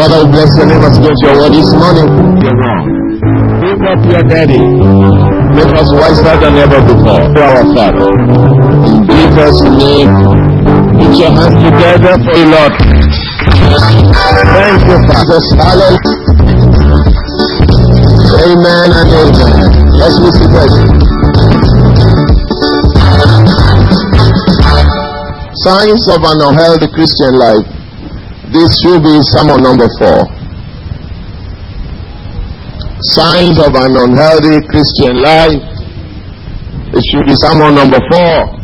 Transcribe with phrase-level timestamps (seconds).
[0.00, 2.08] Father, we bless your name as against your word this morning.
[2.40, 2.88] You're wrong.
[3.60, 4.64] Pick up your daddy.
[5.52, 7.20] Make us wiser than ever before.
[7.20, 8.08] To our Father.
[8.08, 10.08] In Jesus' name,
[10.96, 12.72] put your hands together for the Lord.
[14.56, 15.36] Thank you, Father.
[15.68, 16.00] Hallelujah.
[18.40, 19.68] Amen and amen.
[20.00, 20.64] Let's listen to
[25.60, 27.79] Signs of an unhealthy Christian life.
[28.52, 30.26] This should be sermon number four.
[33.14, 35.62] Signs of an unhealthy Christian life.
[36.92, 38.58] It should be sermon number four.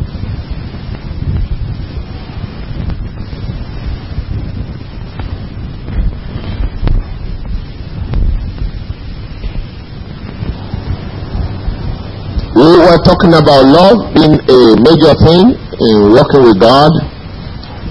[12.55, 16.91] We were talking about love being a major thing in working with God.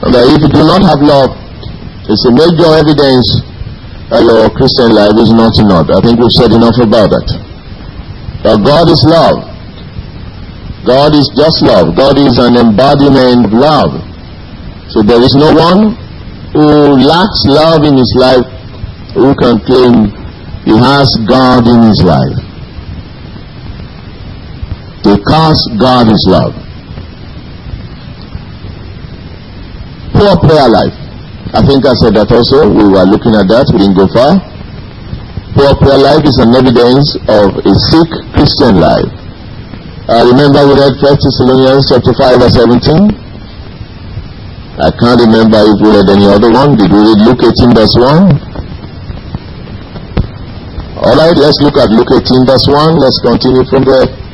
[0.03, 1.46] And that if you do not have love,
[2.07, 3.27] it's a major evidence
[4.11, 5.99] that your Christian life is not order.
[5.99, 7.27] I think we've said enough about that.
[8.47, 9.43] That God is love.
[10.87, 11.97] God is just love.
[11.99, 13.91] God is an embodiment of love.
[14.95, 15.99] So there is no one
[16.55, 18.47] who lacks love in his life
[19.19, 20.15] who can claim
[20.63, 22.39] he has God in his life
[25.03, 26.55] because God is love.
[30.15, 31.06] Poor prayer life.
[31.57, 32.69] I think I said that also.
[32.69, 33.65] We were looking at that.
[33.73, 34.37] We didn't go far.
[35.57, 39.09] Poor prayer life is an evidence of a sick Christian life.
[40.05, 43.09] Uh, remember we read 1 Thessalonians chapter 5 verse 17?
[44.85, 46.77] I can't remember if we read any other one.
[46.77, 48.37] Did we read Luke 18 verse 1?
[51.09, 53.01] Alright, let's look at Luke 18 verse 1.
[53.01, 54.26] Let's continue from there.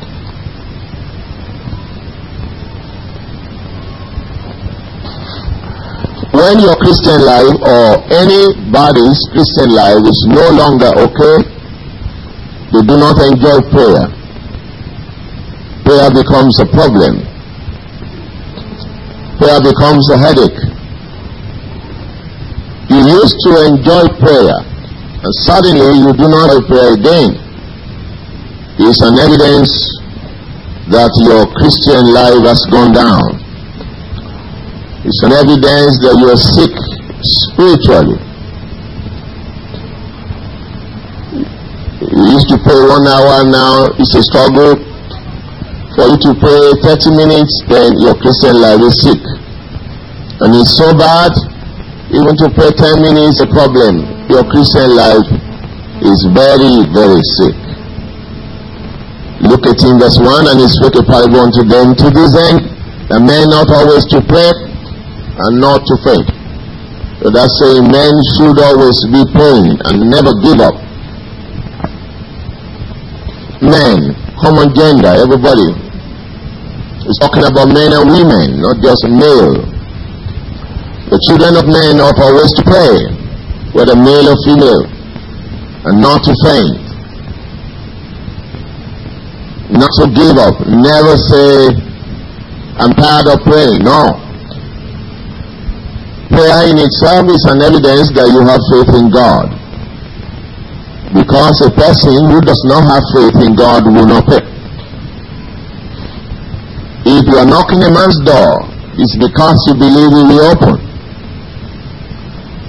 [6.43, 11.39] When your Christian life or anybody's Christian life is no longer okay,
[12.67, 14.11] they do not enjoy prayer.
[15.87, 17.23] Prayer becomes a problem.
[19.39, 20.61] Prayer becomes a headache.
[22.91, 24.59] You used to enjoy prayer,
[25.23, 27.39] and suddenly you do not prayer again.
[28.83, 29.71] It's an evidence
[30.91, 33.42] that your Christian life has gone down.
[35.03, 36.71] It's an evidence that you are sick
[37.27, 38.15] spiritually.
[42.07, 44.79] You used to pray one hour now, it's a struggle.
[45.99, 49.19] For you to pray 30 minutes, then your Christian life is sick.
[50.39, 51.35] And it's so bad,
[52.15, 54.07] even to pray 10 minutes a problem.
[54.31, 55.27] Your Christian life
[55.99, 57.59] is very, very sick.
[59.51, 62.71] Look at in verse 1 and he spoke a parable unto them to this end,
[63.11, 64.71] that men not always to pray,
[65.37, 66.29] and not to faint.
[67.21, 70.75] So that's saying men should always be praying and never give up.
[73.63, 75.71] Men, common gender, everybody.
[77.07, 79.55] It's talking about men and women, not just male.
[81.09, 82.93] The children of men ought always to pray,
[83.73, 84.85] whether male or female,
[85.87, 86.83] and not to faint.
[89.71, 90.59] Not to give up.
[90.67, 91.71] Never say,
[92.77, 93.83] I'm tired of praying.
[93.83, 94.32] No
[96.33, 99.53] prayer in itself is an evidence that you have faith in God.
[101.13, 104.41] Because a person who does not have faith in God will not pray.
[107.05, 108.65] If you are knocking a man's door,
[108.97, 110.75] it's because you believe he will open.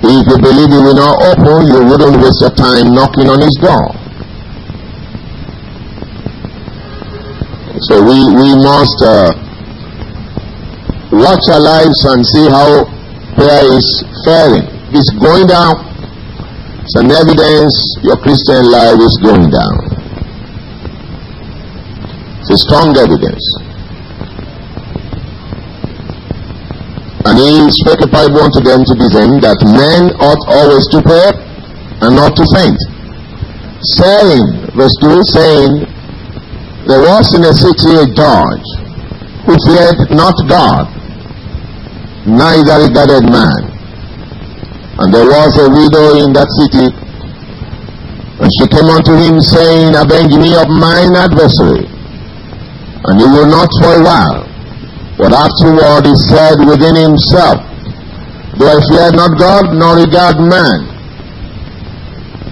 [0.05, 3.57] If you believe he will not open, you wouldn't waste your time knocking on his
[3.65, 3.89] door.
[7.89, 9.33] So we, we must uh,
[11.17, 12.94] watch our lives and see how
[13.35, 13.87] prayer is
[14.25, 14.67] falling.
[14.95, 15.75] It's going down.
[16.85, 19.75] It's an evidence your Christian life is going down.
[22.41, 23.45] It's a strong evidence.
[27.27, 31.01] And he spoke a parable unto them to this end that men ought always to
[31.01, 31.33] pray
[32.05, 32.77] and not to faint.
[33.97, 34.45] Saying,
[34.77, 35.73] verse 2, saying,
[36.87, 38.69] there was in a city a judge
[39.49, 40.94] who feared not God
[42.27, 43.61] neither regarded man.
[44.97, 46.89] And there was a widow in that city,
[48.41, 51.87] and she came unto him, saying, Avenge me of mine adversary.
[53.05, 54.43] And he will not for a while.
[55.19, 57.61] But afterward he said within himself,
[58.59, 60.95] Do I fear not God, nor regard man?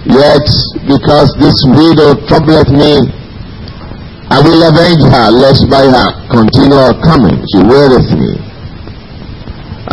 [0.07, 0.45] Yet,
[0.87, 2.99] because this widow troubleth me,
[4.29, 8.52] I will avenge her, lest by her continual coming she weareth me.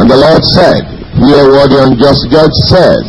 [0.01, 0.81] And the Lord said,
[1.21, 3.05] Hear what the unjust judge says.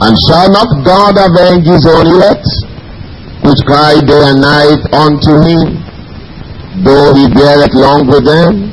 [0.00, 2.48] And shall not God avenge his own elect,
[3.44, 5.84] which cry day and night unto him,
[6.80, 8.72] though he beareth long with them?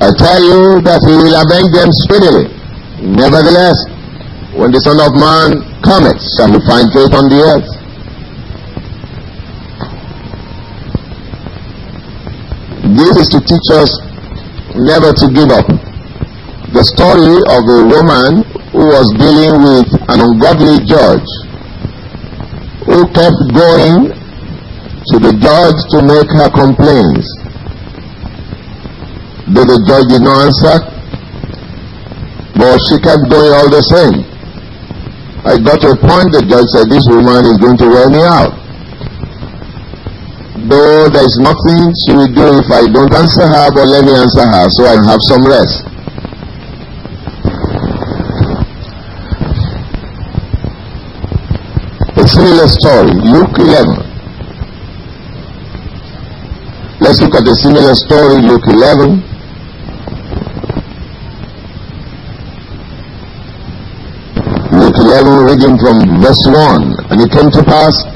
[0.00, 2.48] I tell you that he will avenge them speedily.
[3.04, 3.76] Nevertheless,
[4.56, 7.75] when the Son of Man cometh, shall he find faith on the earth?
[12.96, 13.92] This is to teach us
[14.72, 15.68] never to give up.
[16.72, 18.40] The story of a woman
[18.72, 21.28] who was dealing with an ungodly judge
[22.88, 27.28] who kept going to the judge to make her complaints.
[29.52, 30.76] Though the judge did not answer,
[32.56, 34.24] but she kept going all the same.
[35.44, 38.24] I got to a point the judge said, This woman is going to wear me
[38.24, 38.65] out
[40.68, 44.12] though there is nothing she will do if I don't answer her, but let me
[44.14, 45.84] answer her so I have some rest.
[52.16, 54.06] A similar story, Luke 11.
[56.98, 59.22] Let's look at the similar story, Luke 11.
[64.72, 67.12] Luke 11, reading from verse 1.
[67.12, 68.15] And it came to pass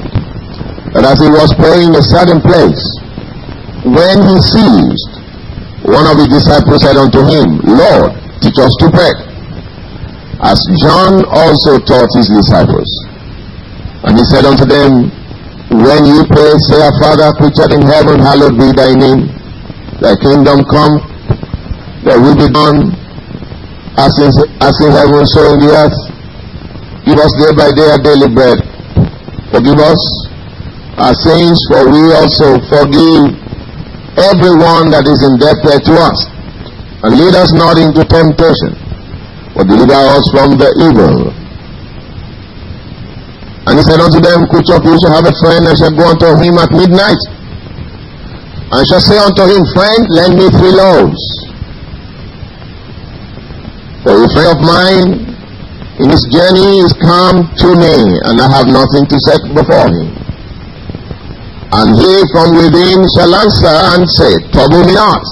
[1.01, 2.77] that as he was praying in a certain place,
[3.81, 5.11] when he ceased,
[5.81, 9.09] one of his disciples said unto him, Lord, teach us to pray,
[10.45, 12.85] as John also taught his disciples.
[14.05, 15.09] And he said unto them,
[15.73, 19.33] When you pray, say, Our Father, which art in heaven, hallowed be thy name.
[20.01, 21.01] Thy kingdom come,
[22.05, 22.93] thy will be done,
[23.97, 24.29] as in,
[24.61, 25.97] as in heaven, so in the earth.
[27.09, 28.61] Give us day by day our daily bread.
[29.49, 30.30] Forgive us
[30.97, 33.31] our sins, for we also forgive
[34.19, 36.19] everyone that is indebted to us.
[37.01, 38.77] And lead us not into temptation,
[39.55, 41.33] but deliver us from the evil.
[43.65, 46.05] And he said unto them, Which of you shall have a friend and shall go
[46.13, 47.21] unto him at midnight?
[48.69, 51.21] And shall say unto him, Friend, lend me three loaves.
[54.05, 55.09] For a friend of mine
[56.01, 57.93] in his journey is come to me,
[58.29, 60.20] and I have nothing to set before him.
[61.71, 65.23] And he from within shall answer and say, Trouble me not.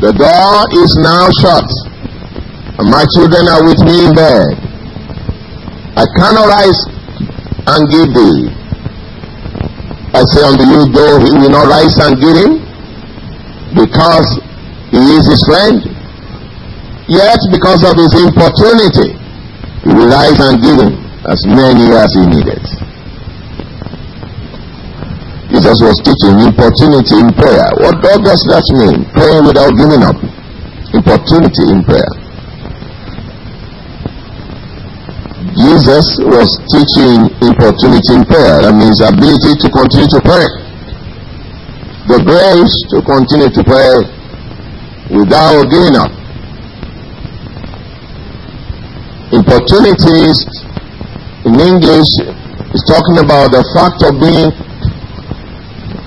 [0.00, 1.68] The door is now shut,
[2.80, 4.56] and my children are with me in bed.
[6.00, 6.80] I cannot rise
[7.68, 8.50] and give thee.
[10.16, 12.64] I say unto you, though he will not rise and give him,
[13.76, 14.26] because
[14.88, 15.76] he is his friend,
[17.06, 19.12] yet because of his importunity,
[19.84, 20.96] he will rise and give him
[21.28, 22.64] as many as he needed.
[25.52, 27.68] Jesus was teaching importunity in prayer.
[27.76, 29.04] What, does that mean?
[29.12, 30.16] Praying without giving up.
[30.96, 32.08] Importunity in prayer.
[35.52, 38.64] Jesus was teaching importunity in prayer.
[38.64, 40.48] That means ability to continue to pray.
[42.08, 43.92] The grace to continue to pray
[45.12, 46.08] without giving up.
[49.36, 50.32] Importunity
[51.44, 52.08] in English
[52.72, 54.71] is talking about the fact of being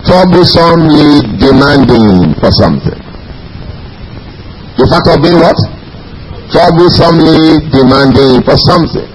[0.05, 2.99] troublesomely demanding for something.
[4.77, 5.57] The fact of being what?
[6.53, 9.09] Troublesomely demanding for something.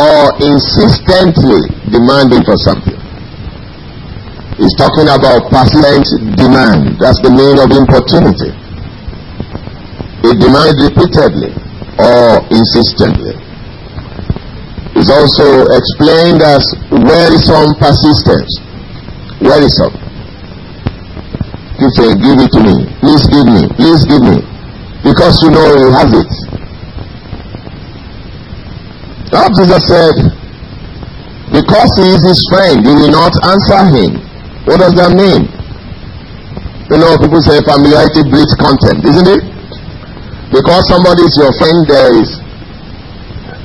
[0.00, 1.60] Or insistently
[1.92, 2.96] demanding for something.
[4.56, 6.96] He's talking about persistent demand.
[7.00, 8.56] That's the meaning of importunity.
[10.24, 11.52] It demands repeatedly
[11.98, 13.36] or insistently.
[15.02, 16.62] It's also explained as
[16.94, 18.54] wearisome persistence.
[19.42, 19.98] Wearisome.
[21.74, 22.86] Keep saying, give it to me.
[23.02, 23.66] Please give me.
[23.74, 24.38] Please give me.
[25.02, 26.32] Because you know he has it.
[29.34, 30.14] Now Jesus said,
[31.50, 34.22] because he is his friend, he will not answer him.
[34.70, 35.50] What does that mean?
[36.94, 39.42] You know, people say familiarity breeds contempt, isn't it?
[40.54, 42.41] Because somebody is your friend, there is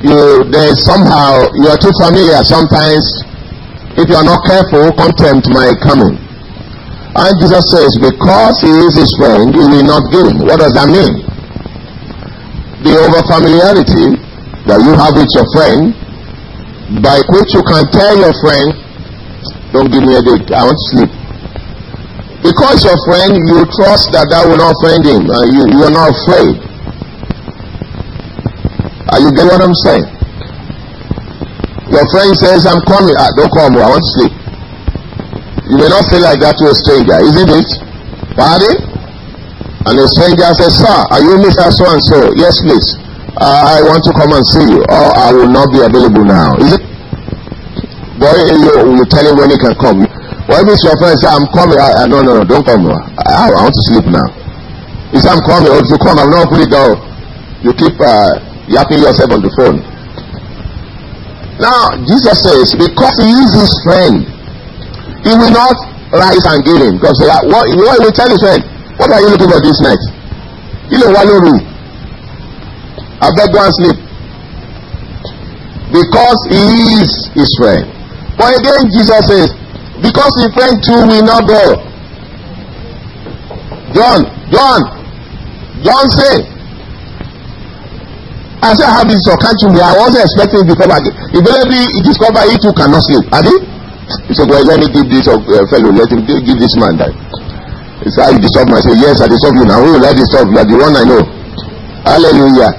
[0.06, 3.02] you there is somehow you are too familiar sometimes.
[3.98, 6.14] If you are not careful contempt might come in.
[7.18, 10.46] And jesus says because he is his friend he will not give him.
[10.46, 11.26] What does that mean?
[12.86, 14.22] The over familiarity
[14.70, 15.98] that you have with your friend
[17.02, 18.70] by which you can tell your friend
[19.74, 21.12] don't give me a date i want to sleep.
[22.46, 25.96] Because your friend you trust that that will not offend him and you, you are
[25.96, 26.67] not afraid
[29.12, 30.08] are you get what I'm saying?
[31.88, 33.16] Your friend says, I'm coming.
[33.16, 33.80] Ah, don't come.
[33.80, 34.34] I want to sleep.
[35.72, 37.70] You may not say like that to a stranger, isn't it?
[38.36, 38.76] Pardon?
[39.88, 41.64] And a stranger says, Sir, are you Mr.
[41.72, 42.20] So and so?
[42.36, 42.88] Yes, please.
[43.40, 44.84] Uh, I want to come and see you.
[44.92, 46.60] Or I will not be available now.
[46.60, 46.84] Is it?
[48.20, 50.04] Boy, you, you tell him when he can come.
[50.52, 51.80] Why if your friend say, I'm coming?
[51.80, 52.84] I, I, no, no, no, don't come.
[52.92, 54.28] I, I want to sleep now.
[55.16, 55.72] He said, I'm coming.
[55.72, 57.00] If you come, I'm not put it down.
[57.64, 59.80] You keep uh, yapping yourself on the phone.
[61.58, 64.22] Now, Jesus says, because he is his friend,
[65.26, 65.74] he will not
[66.14, 67.02] rise and give him.
[67.02, 68.62] Because uh, what, what will tell his friend,
[69.02, 70.04] what are you looking for this night?
[70.94, 71.60] You know, one room.
[73.20, 73.98] I beg and sleep.
[75.90, 76.64] Because he
[77.02, 77.90] is his friend.
[78.38, 79.50] But again, Jesus says,
[79.98, 81.82] because his friend too will not go.
[83.98, 84.80] John, John,
[85.82, 86.57] John say,
[88.58, 92.00] I said, I have or can't you I wasn't expecting it before, but eventually he
[92.02, 93.30] discovered he too cannot sleep.
[93.30, 93.58] They?
[94.26, 95.38] He said, well, let me give this uh,
[95.70, 97.14] fellow, let him give this man that.
[98.02, 98.50] He said, I me.
[98.50, 99.84] I said, yes, I disturb you now.
[99.84, 100.50] Who will I disturb?
[100.50, 101.22] You are the one I know.
[102.08, 102.72] Hallelujah.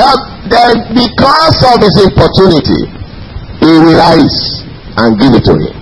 [0.00, 0.16] Uh,
[0.48, 2.80] then because of his opportunity,
[3.60, 4.64] he will rise
[4.96, 5.74] and give it to him.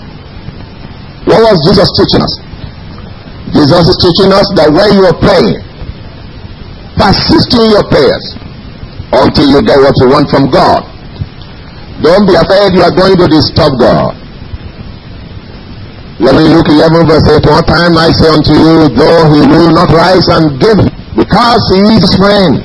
[1.29, 2.35] What was Jesus teaching us?
[3.53, 5.68] Jesus is teaching us that when you are praying,
[6.99, 8.27] Persist in your prayers
[9.15, 10.83] until you get what you want from God.
[12.03, 14.19] Don't be afraid you are going to disturb God.
[16.19, 17.47] Let me Luke 11 verse 8.
[17.47, 20.83] One time I say unto you, though he will not rise and give,
[21.15, 22.59] because he is friend,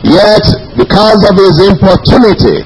[0.00, 2.64] yet because of his importunity,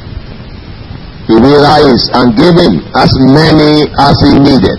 [1.26, 4.78] he will rise and give him as many as he needed.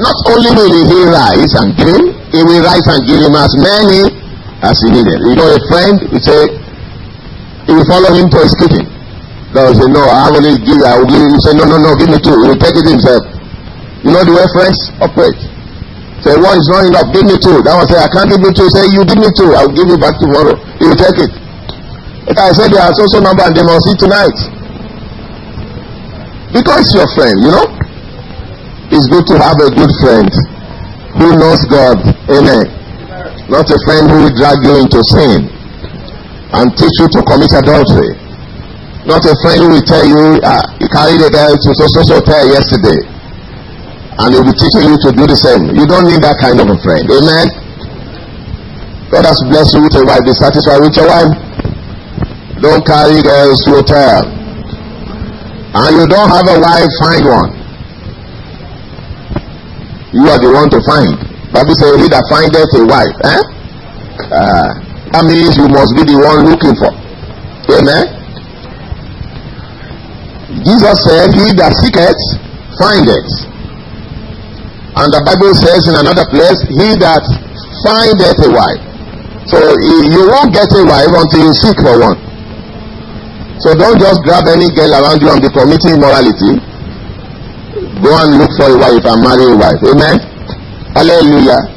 [0.00, 3.52] Not only will he rise and give him, he will rise and give him as
[3.60, 4.21] many
[4.62, 5.18] as he needed.
[5.26, 6.40] You know, a friend, he say,
[7.68, 8.86] will follow him to his kitchen.
[9.52, 11.30] God will say, no, I will give you, I will give you.
[11.30, 12.32] He say, no, no, no, give me two.
[12.32, 13.22] He will take it himself.
[14.02, 15.40] You know the way friends operate.
[16.22, 17.60] Say, one is not enough, give me two.
[17.66, 18.68] That one say, I can't give you two.
[18.70, 20.54] Say, you give me two, I will give you back tomorrow.
[20.78, 21.32] He will take it.
[22.30, 24.38] If I said, there are so so number and they must eat tonight.
[26.54, 27.66] Because your friend, you know.
[28.92, 30.28] It's good to have a good friend
[31.16, 31.96] who knows God.
[32.28, 32.81] Amen.
[33.52, 35.44] Not a friend who will drag you into sin
[36.56, 38.16] and teach you to commit adultery.
[39.04, 42.00] Not a friend who will tell you, uh, you carried a girl to so so
[42.00, 42.16] so
[42.48, 43.04] yesterday.
[44.16, 45.68] And he'll be teaching you to do the same.
[45.76, 47.04] You don't need that kind of a friend.
[47.12, 47.46] Amen.
[49.12, 50.24] God has blessed you with a wife.
[50.24, 51.32] Be satisfied with your wife.
[52.64, 54.32] Don't carry girls to hotel.
[55.76, 57.50] And you don't have a wife, find one.
[60.16, 61.21] You are the one to find.
[61.52, 63.42] Bible says, He that findeth a wife, eh?
[64.32, 64.68] Uh,
[65.12, 66.88] that means you must be the one looking for.
[67.76, 68.08] Amen.
[70.64, 72.16] Jesus said, He that seeketh,
[72.80, 73.28] findeth.
[74.96, 77.24] And the Bible says in another place, He that
[77.84, 78.82] findeth a wife.
[79.52, 82.16] So you won't get a wife until you seek for one.
[83.60, 86.56] So don't just grab any girl around you and be committing immorality.
[88.00, 89.80] Go and look for a wife and marry a wife.
[89.84, 90.31] Amen.
[90.92, 91.72] Hallelujah.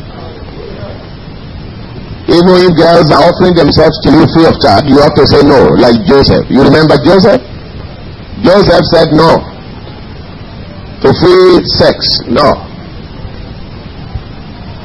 [2.27, 5.39] Even if girls are offering themselves to you free of charge, you have to say
[5.45, 6.43] no, like Joseph.
[6.49, 7.39] You remember Joseph?
[8.43, 9.39] Joseph said no
[10.99, 11.95] to free sex.
[12.27, 12.49] No.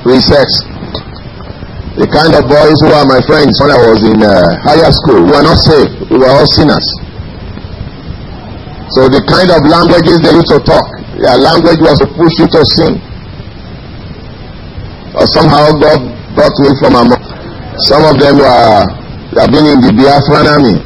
[0.05, 0.47] Free sex.
[1.99, 4.31] The kind of boys who are my friends when I was in uh,
[4.63, 5.91] higher school, we were not safe.
[6.07, 6.87] We were all sinners.
[8.95, 10.87] So the kind of languages they used to talk,
[11.19, 13.10] their language was to push you to sin
[15.21, 16.01] or somehow God
[16.33, 17.21] brought me from among.
[17.93, 19.01] Some of them were
[19.37, 20.77] have been in the Biafran army.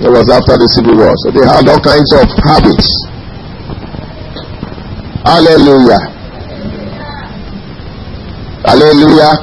[0.00, 2.88] It was after the civil war, so they had all kinds of habits.
[5.26, 6.00] Hallelujah.
[8.64, 9.34] Hallelujah.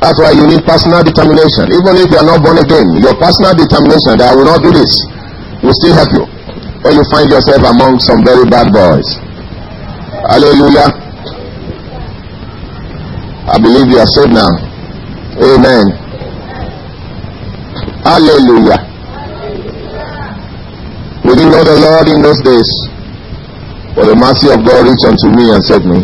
[0.00, 1.74] That's why you need personal determination.
[1.76, 4.72] Even if you are not born again, your personal determination that I will not do
[4.72, 4.92] this
[5.60, 6.24] will still help you
[6.86, 9.08] when you find yourself among some very bad boys.
[10.30, 11.03] Hallelujah.
[13.46, 14.48] I believe you are saved now.
[15.36, 15.84] Amen.
[18.00, 18.80] Hallelujah.
[21.24, 22.68] We didn't know the Lord in those days,
[23.94, 26.00] but the mercy of God reached unto me and saved me.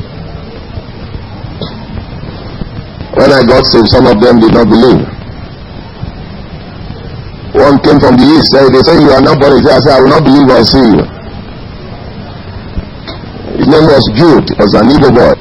[3.17, 5.01] When I got saved, some of them did not believe.
[7.57, 9.73] One came from the east, said, they say you are not born again.
[9.73, 11.05] I said, I will not believe I see you.
[13.65, 15.40] His name was Jude, was an evil boy.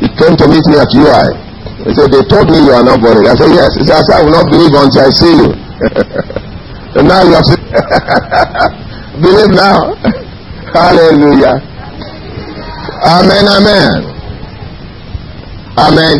[0.00, 1.26] He came to meet me at UI.
[1.84, 3.70] He said, They told me you are not born I said, Yes.
[3.76, 5.48] He said, I will not believe until I see you.
[7.00, 7.62] and now you have seen.
[9.24, 9.94] believe now.
[10.76, 11.56] Hallelujah.
[13.06, 13.92] Amen, amen.
[15.78, 16.16] Amen.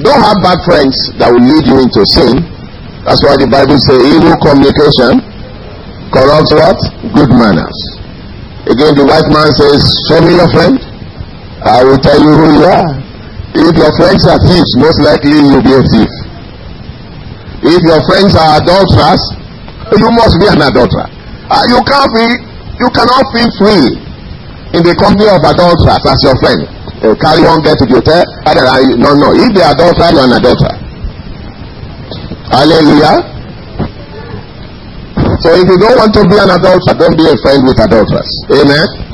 [0.00, 2.40] Don't have bad friends that will lead you into sin.
[3.04, 5.20] That's why the Bible says evil communication
[6.12, 6.78] corrupts what?
[7.16, 7.78] Good manners.
[8.68, 10.91] Again, the white man says, Show me your friend.
[11.62, 12.90] I will tell you who you are.
[13.54, 16.12] If your friends are thieves, most likely you'll be a thief.
[17.62, 19.22] If your friends are adulterers,
[19.94, 21.06] you must be an adulterer.
[21.52, 22.26] Uh, you can't be,
[22.82, 23.86] you cannot feel free
[24.74, 26.60] in the company of adulterers as your friend.
[27.04, 28.24] You carry on, get to the hotel.
[28.98, 29.30] No, no.
[29.36, 30.76] If they are adulterer, you're an adulterer.
[32.50, 33.30] Hallelujah.
[35.44, 38.30] So if you don't want to be an adulterer, don't be a friend with adulterers.
[38.50, 39.11] Amen.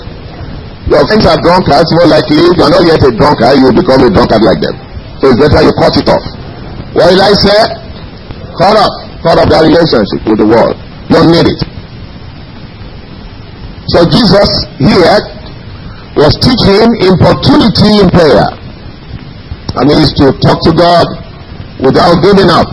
[0.89, 4.01] Your friends are drunkards, more likely, if you're not yet a drunkard, you will become
[4.01, 4.73] a drunkard like them.
[5.21, 6.25] So it's better you cut it off.
[6.97, 7.61] What did I say?
[8.57, 8.95] Cut off.
[9.21, 10.81] Cut off that relationship with the world.
[11.13, 11.61] You don't need it.
[13.93, 15.17] So Jesus here
[16.17, 18.49] was teaching importunity in prayer.
[19.77, 21.05] That means to talk to God
[21.85, 22.73] without giving up.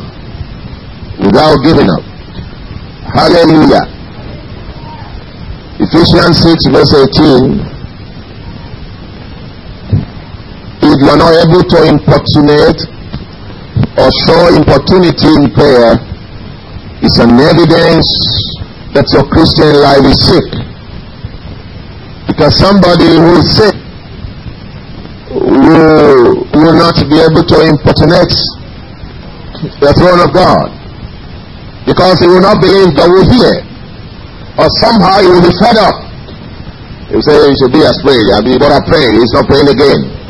[1.20, 2.04] Without giving up.
[3.12, 3.92] Hallelujah.
[5.84, 7.75] Ephesians 6 verse 18.
[10.96, 12.80] If you are not able to importunate
[14.00, 16.00] or show importunity in prayer,
[17.04, 18.08] it's an evidence
[18.96, 20.48] that your Christian life is sick.
[22.32, 23.76] Because somebody who is sick
[25.36, 28.32] will, will not be able to importunate
[29.84, 30.72] the throne of God.
[31.84, 33.68] Because he will not believe God will hear.
[34.64, 36.00] Or somehow he will be fed up.
[37.12, 38.32] He will say, you should be as prayed.
[38.32, 39.12] I mean, but I pray.
[39.12, 40.24] He's not praying again.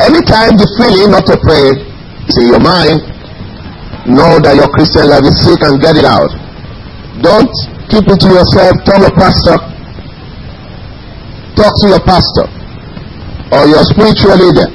[0.00, 1.76] Anytime the feeling not to pray
[2.24, 3.04] is in your mind,
[4.08, 6.32] know that your Christian life is sick and get it out.
[7.20, 7.52] Don't
[7.92, 8.72] keep it to yourself.
[8.88, 9.60] Tell the pastor,
[11.60, 12.48] talk to your pastor
[13.52, 14.68] or your spiritual leader.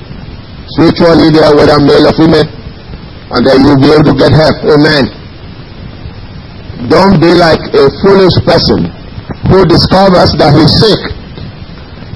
[0.77, 2.45] Spiritual leader, whether male or female,
[3.33, 4.53] and then you'll be able to get help.
[4.69, 5.09] Amen.
[6.93, 8.85] Don't be like a foolish person
[9.49, 11.01] who discovers that he's sick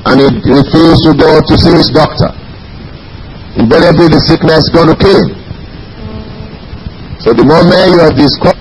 [0.06, 2.30] and he refuses to go to see his doctor.
[3.58, 5.42] Invariably, the sickness is going to kill him.
[7.20, 8.58] So the moment you have discovered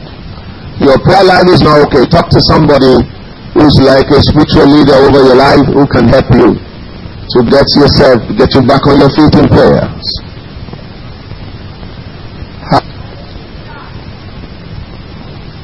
[0.81, 2.99] your prayer life is not okay, talk to somebody
[3.55, 8.19] who's like a spiritual leader over your life who can help you to get yourself,
[8.37, 10.05] get you back on your feet in prayers.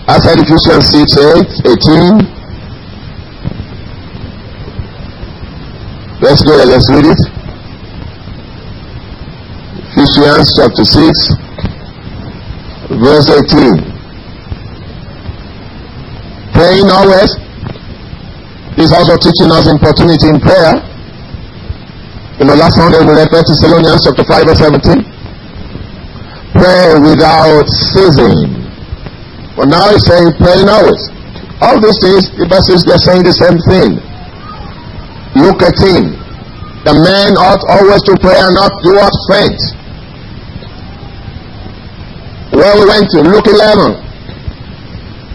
[0.08, 2.36] I said Ephesians 6, 8, 18.
[6.22, 7.35] Let's go let's read it.
[10.16, 11.12] Ephesians chapter 6,
[13.04, 13.76] verse 18.
[16.56, 17.28] Praying always
[18.80, 20.72] is also teaching us importunity in prayer.
[22.40, 25.04] In the last Sunday, we read 1 Thessalonians chapter 5 verse 17.
[26.64, 28.56] Pray without ceasing.
[29.52, 31.02] But now he's saying pray always.
[31.60, 34.00] All these things, the verses, they're saying the same thing.
[35.44, 36.16] Look at him.
[36.88, 39.60] The man ought always to pray and not do what faint.
[42.56, 44.00] Where we went to, Luke 11.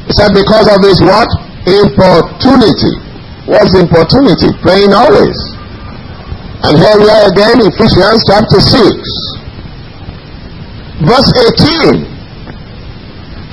[0.10, 1.30] He said, because of this what?
[1.70, 2.98] Importunity.
[3.46, 4.50] What's importunity?
[4.66, 5.38] Praying always.
[6.66, 8.74] And here we are again, Ephesians chapter 6,
[11.06, 11.30] verse
[11.94, 12.10] 18.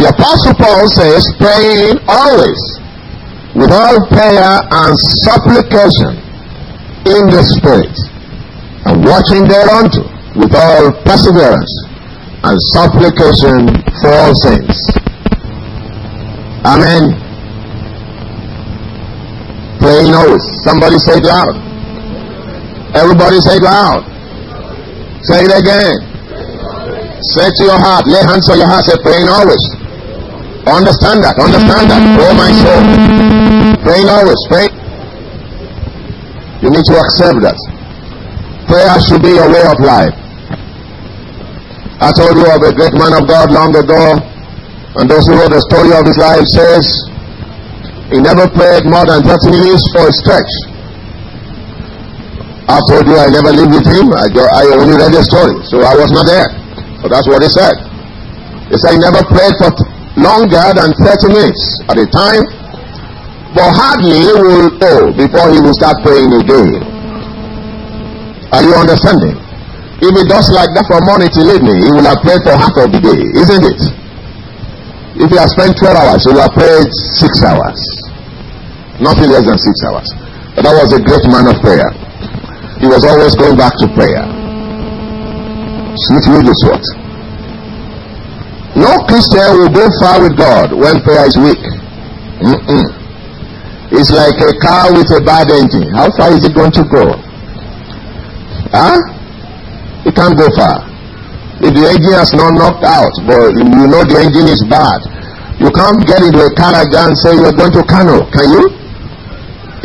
[0.00, 2.62] The Apostle Paul says, praying always,
[3.52, 4.96] with all prayer and
[5.28, 6.16] supplication
[7.04, 7.92] in the Spirit,
[8.88, 10.08] and watching thereunto
[10.40, 11.87] with all perseverance
[12.44, 13.66] and supplication
[13.98, 14.78] for all saints.
[16.64, 17.18] Amen.
[19.80, 20.44] Praying always.
[20.64, 21.54] Somebody say it loud.
[22.94, 24.02] Everybody say it loud.
[25.22, 25.96] Say it again.
[27.34, 28.06] Say to your heart.
[28.06, 28.84] Lay hands on your heart.
[28.86, 29.62] Say praying always.
[30.66, 31.34] Understand that.
[31.42, 32.02] Understand that.
[32.22, 32.82] Oh my soul.
[33.82, 34.38] Praying always.
[34.46, 34.68] Pray.
[36.62, 37.58] You need to accept that.
[38.66, 40.27] Prayer should be your way of life.
[41.98, 44.14] I told you of a great man of God long ago,
[45.02, 46.86] and those who wrote the story of his life says
[48.14, 50.52] he never prayed more than 30 minutes for a stretch.
[52.70, 54.14] I told you I never lived with him.
[54.14, 56.46] I, I only read the story, so I was not there.
[57.02, 57.74] But that's what he said.
[58.70, 59.74] He said he never prayed for
[60.22, 62.46] longer than 30 minutes at a time,
[63.58, 66.78] but hardly will go before he will start praying again.
[68.54, 69.47] Are you understanding?
[69.98, 72.70] If he does like that from morning till evening, he will have prayed for half
[72.78, 73.80] of the day, isn't it?
[75.18, 77.80] If he has spent 12 hours, he will have prayed 6 hours.
[79.02, 80.08] Nothing less than 6 hours.
[80.54, 81.90] But that was a great man of prayer.
[82.78, 84.22] He was always going back to prayer.
[86.06, 86.84] Sweet is what?
[88.78, 91.58] No Christian will go far with God when prayer is weak.
[92.38, 92.86] Mm-mm.
[93.90, 95.90] It's like a car with a bad engine.
[95.90, 97.18] How far is it going to go?
[98.70, 99.17] Huh?
[100.06, 100.84] It can't go far.
[101.58, 105.02] If the engine has not knocked out, but you know the engine is bad,
[105.58, 108.62] you can't get into a car and say you are going to Kano, can you?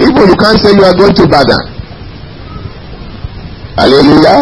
[0.05, 1.63] Even you can't say you are going to Ibadan.
[3.73, 4.37] Hallelujah.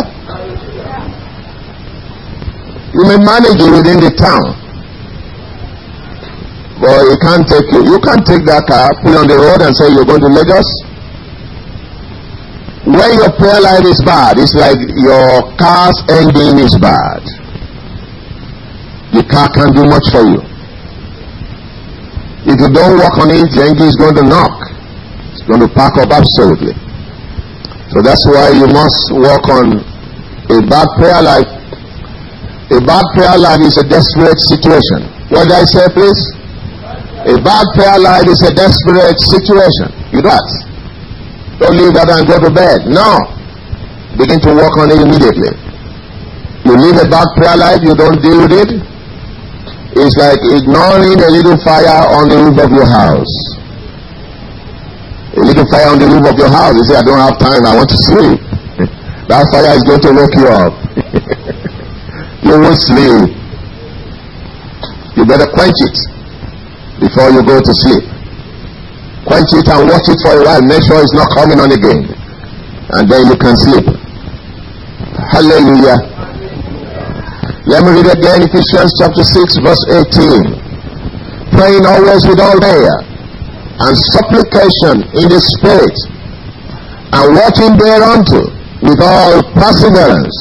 [2.92, 4.60] You may manage it within the town.
[6.84, 7.84] But you can't take it.
[7.88, 10.28] You can't take that car, put it on the road and say you're going to
[10.28, 10.91] Lagos.
[12.92, 17.24] When your prayer life is bad, it's like your car's engine is bad.
[19.16, 20.42] The car can't do much for you.
[22.52, 24.56] If you don't work on it, the engine is going to knock.
[25.32, 26.76] It's going to pack up absolutely.
[27.96, 29.84] So that's why you must work on
[30.52, 31.62] a bad prayer life
[32.72, 35.04] a bad prayer life is a desperate situation.
[35.28, 36.22] What did I say, please?
[37.28, 39.92] A bad prayer life is a desperate situation.
[40.16, 40.71] You do that.
[41.62, 42.90] Don't leave that and go to bed.
[42.90, 43.22] No.
[44.18, 45.54] Begin to work on it immediately.
[46.66, 48.82] You live a bad prayer life, you don't deal with it.
[49.94, 53.34] It's like ignoring a little fire on the roof of your house.
[55.38, 56.74] A little fire on the roof of your house.
[56.74, 58.42] You say, I don't have time, I want to sleep.
[59.30, 60.74] that fire is going to wake you up.
[62.42, 63.38] you won't sleep.
[65.14, 65.98] You better quench it
[67.06, 68.21] before you go to sleep.
[69.26, 70.62] Quench it and watch it for a while.
[70.66, 72.10] Make sure it's not coming on again.
[72.98, 73.86] And then you can sleep.
[75.32, 75.98] Hallelujah.
[77.70, 79.84] Let me read again Ephesians chapter 6, verse
[80.18, 81.54] 18.
[81.54, 83.12] Praying always with all prayer
[83.82, 85.98] and supplication in the Spirit,
[87.14, 88.50] and watching thereunto
[88.82, 90.38] with all perseverance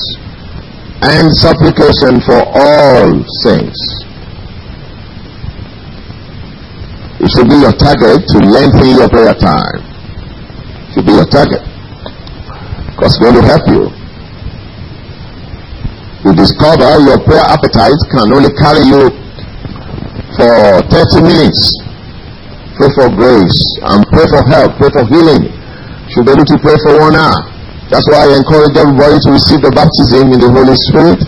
[1.02, 3.99] and supplication for all saints.
[7.20, 9.84] It should be your target to lengthen your prayer time.
[10.88, 11.60] It should be your target.
[12.96, 13.92] Because going to help you.
[16.24, 19.08] You discover your prayer appetite can only carry you
[20.36, 21.60] for 30 minutes.
[22.76, 25.48] Pray for grace and pray for help, pray for healing.
[26.12, 27.40] Should be able to pray for one hour.
[27.88, 31.20] That's why I encourage everybody to receive the baptism in the Holy Spirit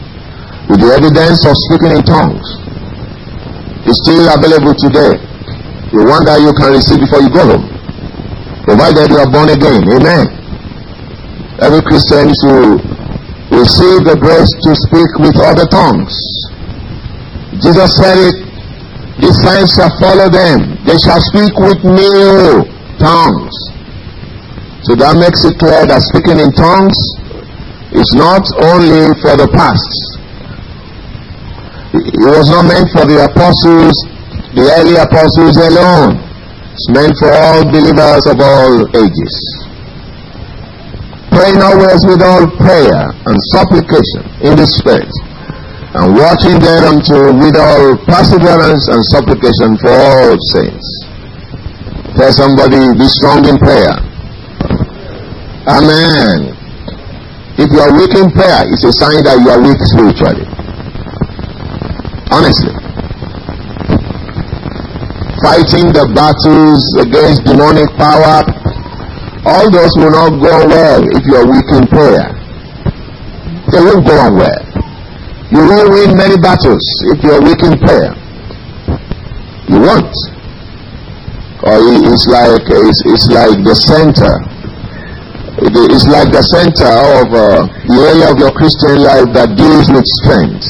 [0.68, 2.44] with the evidence of speaking in tongues.
[3.84, 5.31] It's still available today.
[5.92, 7.68] The one that you can receive before you go home.
[8.64, 9.84] Provided you are born again.
[9.92, 10.24] Amen.
[11.60, 12.80] Every Christian should
[13.52, 16.16] receive the grace to speak with other tongues.
[17.60, 18.36] Jesus said it.
[19.20, 20.80] These signs shall follow them.
[20.88, 22.64] They shall speak with new
[22.96, 23.52] tongues.
[24.88, 26.96] So that makes it clear that speaking in tongues
[27.92, 29.92] is not only for the past.
[31.92, 33.92] It was not meant for the apostles,
[34.52, 36.20] the early apostles alone.
[36.72, 39.34] It's meant for all believers of all ages.
[41.32, 45.08] Praying always with all prayer and supplication in the Spirit,
[45.96, 50.88] and watching thereunto with all perseverance and supplication for all saints.
[52.16, 53.96] Tell somebody, be strong in prayer.
[55.64, 56.52] Amen.
[57.56, 60.44] If you are weak in prayer, it's a sign that you are weak spiritually.
[62.28, 62.81] Honestly.
[65.42, 68.46] Fighting the battles against demonic power,
[69.44, 72.30] all those will not go well if you are weak in prayer.
[73.74, 74.62] They won't go on well.
[75.50, 78.14] You won't win many battles if you are weak in prayer.
[79.66, 80.14] You won't.
[81.66, 84.38] Or it's like it's, it's like the center
[85.58, 90.04] it's like the center of uh, the area of your Christian life that deals with
[90.24, 90.64] strength.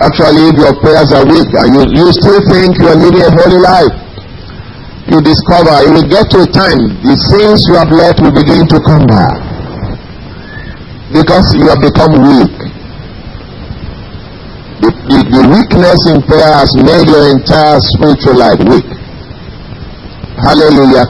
[0.00, 3.28] Actually, if your prayers are weak and you, you still think you are living a
[3.28, 3.92] holy life,
[5.12, 8.64] you discover you will get to a time the sins you have left will begin
[8.64, 9.36] to come back.
[11.12, 12.56] Because you have become weak.
[14.80, 18.88] The, the, the weakness in prayer has made your entire spiritual life weak.
[20.40, 21.04] Hallelujah.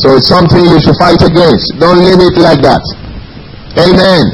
[0.00, 1.76] So it's something you should fight against.
[1.76, 2.80] Don't leave it like that.
[3.76, 4.32] Amen.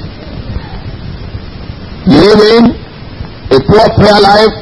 [2.06, 2.83] Living
[3.54, 4.54] a poor prayer life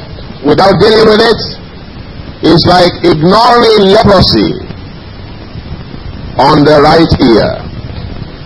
[0.45, 1.41] without dealing with it
[2.45, 4.53] is like ignoring leprosy
[6.37, 7.49] on the right ear.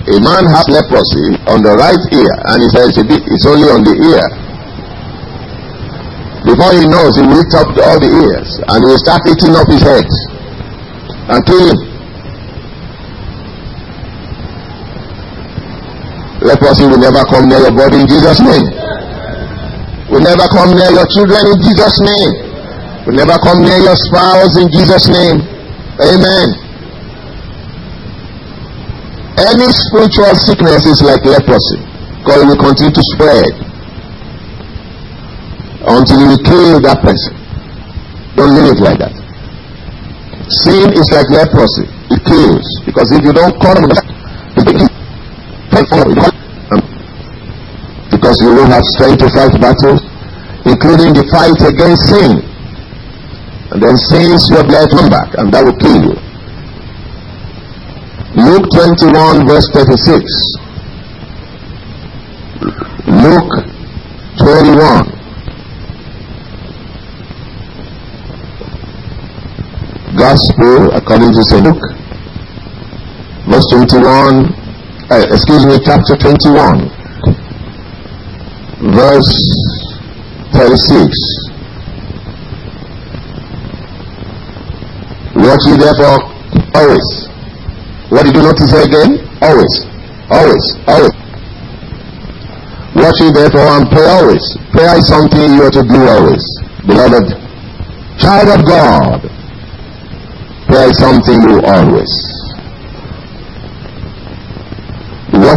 [0.07, 3.91] A man has leprosy on the right ear and he says it's only on the
[3.91, 4.23] ear.
[6.47, 9.67] Before he knows, he lift up all the ears and he will start eating up
[9.67, 10.07] his head
[11.27, 11.43] and.
[16.39, 18.86] Leprosy will never come near your body in Jesus' name.
[20.17, 22.33] Will never come near your children in Jesus' name.
[23.05, 25.45] Will never come near your spouse in Jesus' name.
[26.01, 26.47] Amen.
[29.37, 31.85] Any spiritual sickness is like leprosy
[32.35, 33.47] it will continue to spread
[35.85, 37.33] until you kill that person.
[38.35, 39.15] Don't leave it like that.
[40.65, 41.87] Sin is like leprosy.
[42.09, 42.67] It kills.
[42.85, 43.85] Because if you don't come
[48.11, 50.01] because you will have strength to fight battles,
[50.77, 52.37] including the fight against sin.
[53.73, 56.15] And then sin's your blood come back, and that will kill you.
[58.37, 60.21] Luke 21, verse 36.
[63.09, 63.53] Luke
[64.37, 65.17] 21.
[70.17, 71.63] Gospel according to St.
[71.63, 71.81] Luke,
[73.45, 74.53] verse 21,
[75.09, 76.89] uh, excuse me, chapter 21,
[78.93, 79.56] verse
[80.53, 81.57] 36.
[85.35, 86.19] Watch ye therefore
[86.73, 87.07] always.
[88.09, 89.19] What did you notice again?
[89.41, 89.73] Always.
[90.29, 90.65] Always.
[90.87, 91.15] Always.
[92.95, 94.43] Watch ye therefore and pray always.
[94.71, 96.43] Prayer is something you are to do always.
[96.87, 97.29] Beloved,
[98.17, 99.21] child of God,
[100.67, 102.26] prayer is something you always.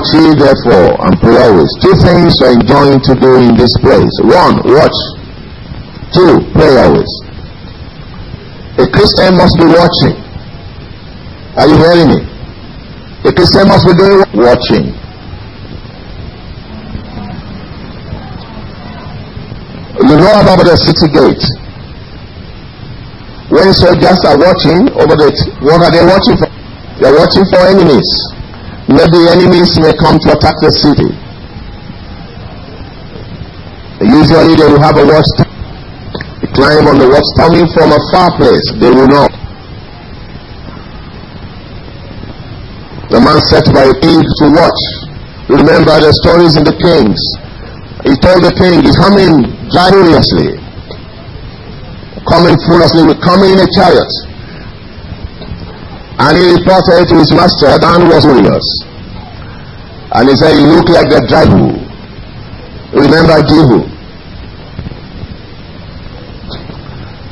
[0.00, 1.68] Watch ye therefore and pray always.
[1.84, 4.08] Two things are enjoying to do in this place.
[4.24, 4.96] One, watch.
[6.16, 7.12] Two, pray always.
[8.80, 10.16] A Christian must be watching.
[11.52, 12.20] Are you hearing me?
[13.28, 14.84] A Christian must be doing watching.
[20.00, 21.44] You know about the city gate.
[23.52, 25.28] When soldiers are watching over the,
[25.60, 26.48] what are they watching for?
[27.04, 28.39] They're watching for enemies.
[28.90, 31.14] Maybe enemies may come to attack the city.
[34.02, 35.30] Usually they will have a watch
[36.42, 38.66] They climb on the watch coming from a far place.
[38.82, 39.30] They will know.
[43.14, 44.80] The man set by a king to watch.
[45.46, 47.20] Remember the stories in the kings.
[48.02, 50.58] He told the king, he's coming gloriously.
[52.26, 54.29] Coming foolishly, coming in a chariot.
[56.20, 58.68] And he reported to his master, Dan was warriors.
[60.12, 61.80] And he said, You look like the devil.
[62.92, 63.88] Remember Jehu?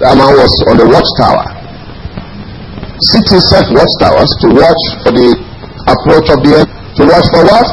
[0.00, 1.44] That man was on the watchtower.
[3.12, 5.36] City set watchtowers to watch for the
[5.84, 6.68] approach of the end.
[6.96, 7.68] To watch for what?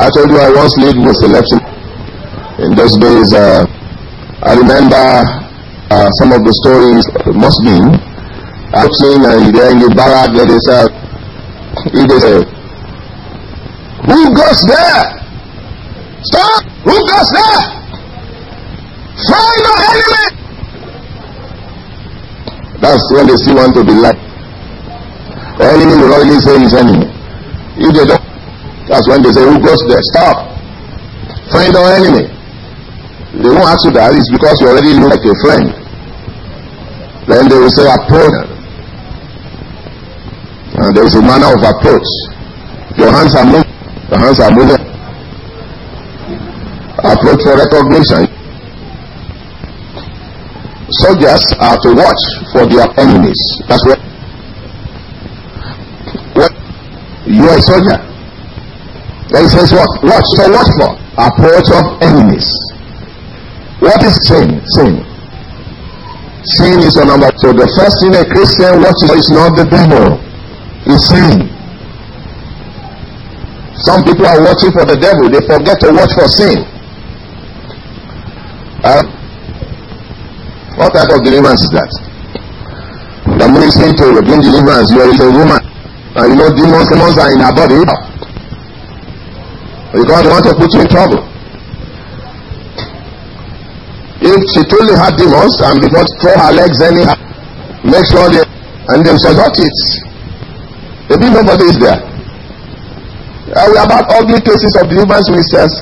[0.00, 1.60] I told you I once lived with election.
[2.64, 3.60] In those days, uh,
[4.40, 5.04] I remember
[5.92, 8.13] uh, some of the stories, Muslim,
[8.74, 10.90] Outside and then you barrack is a
[11.94, 12.54] it is a
[14.04, 15.00] who goes there?
[16.28, 16.62] Stop!
[16.84, 17.60] Who goes there?
[19.32, 20.24] Find the enemy!
[22.84, 24.20] That's when they still want to be like.
[25.56, 27.08] The enemy will always say his enemy.
[27.80, 28.20] If they don't,
[28.92, 30.02] that's when they say, Who goes there?
[30.12, 30.52] Stop!
[31.48, 32.28] Find our enemy.
[33.40, 35.72] They won't ask you that, it's because you already look like a friend.
[37.24, 38.53] Then they will say, Approach.
[40.84, 42.04] And there is a manner of approach.
[43.00, 43.72] Your hands are moving.
[44.12, 44.84] Your hands are moving.
[47.00, 48.28] Approach for recognition.
[51.00, 53.40] Soldiers are to watch for their enemies.
[53.64, 53.98] That's what.
[56.36, 56.52] What?
[57.32, 57.98] You are a soldier.
[59.32, 59.88] Then he says what?
[60.04, 60.28] Watch.
[60.36, 62.44] So watch for approach of enemies.
[63.80, 64.60] What is sin?
[64.76, 65.00] Sin.
[66.60, 67.32] Sin is a number.
[67.40, 70.23] So the first thing a Christian watches is not the devil
[70.86, 71.48] is sin.
[73.88, 76.62] Some people are watching for the devil, they forget to watch for sin.
[78.84, 79.02] Uh,
[80.76, 81.90] what type of deliverance is that?
[83.40, 85.62] The ministry to bring deliverance, you are a woman.
[86.14, 87.80] And you know demons, demons are in her body.
[89.90, 91.22] Because they want to put you in trouble.
[94.22, 97.16] If she truly had demons and before throw her legs anyhow,
[97.82, 98.44] make sure they
[98.94, 100.13] and then subdue it.
[101.08, 102.00] Maybe nobody is there.
[103.52, 105.72] Uh, we had ugly cases of deliverance ministers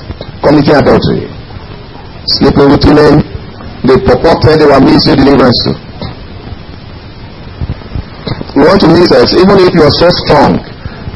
[0.43, 1.31] committing adultery,
[2.37, 3.23] sleeping with women.
[3.87, 5.71] They purported they were ministering deliverance to.
[8.53, 10.59] You want to minister, even if you are so strong,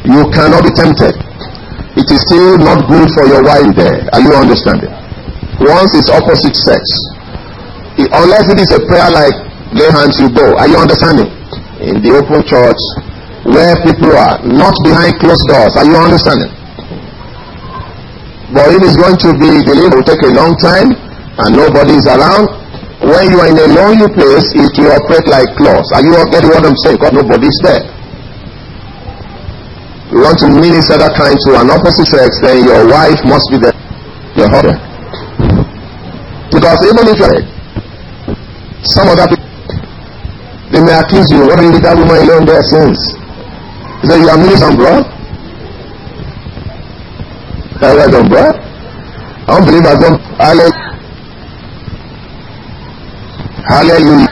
[0.08, 1.14] you cannot be tempted.
[1.94, 4.08] It is still not good for your wife there.
[4.16, 4.90] Are you understanding?
[5.60, 6.82] Once it's opposite sex,
[7.98, 9.36] unless it is a prayer like
[9.76, 10.56] lay hands, you go.
[10.56, 11.28] Are you understanding?
[11.78, 12.78] In the open church,
[13.54, 15.72] where people are, not behind closed doors.
[15.80, 16.52] Are you understanding?
[18.52, 21.96] But if it's going to be delivered, it will take a long time and nobody
[21.96, 22.48] is around.
[22.98, 25.86] When you are in a lonely place, it will operate like claws.
[25.94, 26.98] Are you getting what I'm saying?
[26.98, 27.84] Because nobody is there.
[30.10, 33.60] You want to minister that kind to an opposite sex, then your wife must be
[33.60, 33.76] there.
[34.34, 34.80] Your husband.
[36.48, 37.44] Because even if you're
[38.96, 39.44] some other people,
[40.72, 42.96] they may accuse you, what did that woman alone there since?
[44.00, 45.02] He said, you are ministering, bro.
[47.80, 48.42] Well done, bro.
[49.48, 50.20] Unbelievers don't.
[53.68, 54.28] Hallelujah.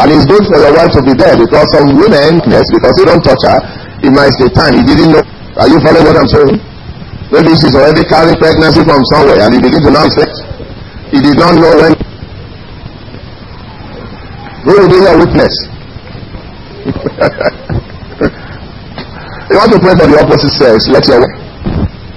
[0.00, 3.04] And it's good for your wife to be there because some women, yes, because you
[3.06, 3.58] don't touch her,
[4.02, 4.74] it might say time.
[4.76, 5.22] He didn't know.
[5.56, 6.60] Are you following what I'm saying?
[7.32, 10.30] Maybe she's already carrying pregnancy from somewhere and he begins to now sex.
[11.10, 11.94] He did not know when.
[14.64, 15.54] Who will be your witness?
[19.50, 21.26] you want to pray for the opposite sex, let your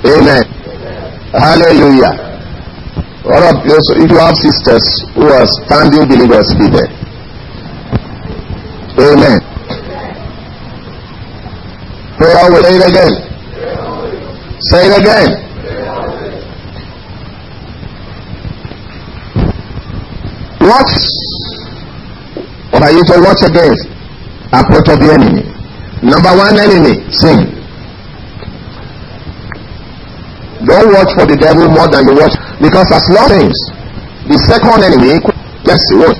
[0.05, 0.43] Amen.
[1.33, 2.13] Hallelujah.
[3.23, 4.83] What of if you have sisters
[5.15, 6.91] who are standing believers, be there.
[8.99, 9.39] Amen.
[12.17, 12.63] Pray always.
[12.67, 13.13] Say it again.
[14.71, 15.29] Say it again.
[20.61, 20.93] Watch.
[22.71, 23.87] What are you to watch against?
[24.51, 25.52] Approach of the enemy.
[26.03, 27.47] Number one enemy, sin.
[30.67, 33.55] Don't watch for the devil more than you watch because as long as
[34.27, 35.19] the second enemy
[35.63, 36.15] yes it was.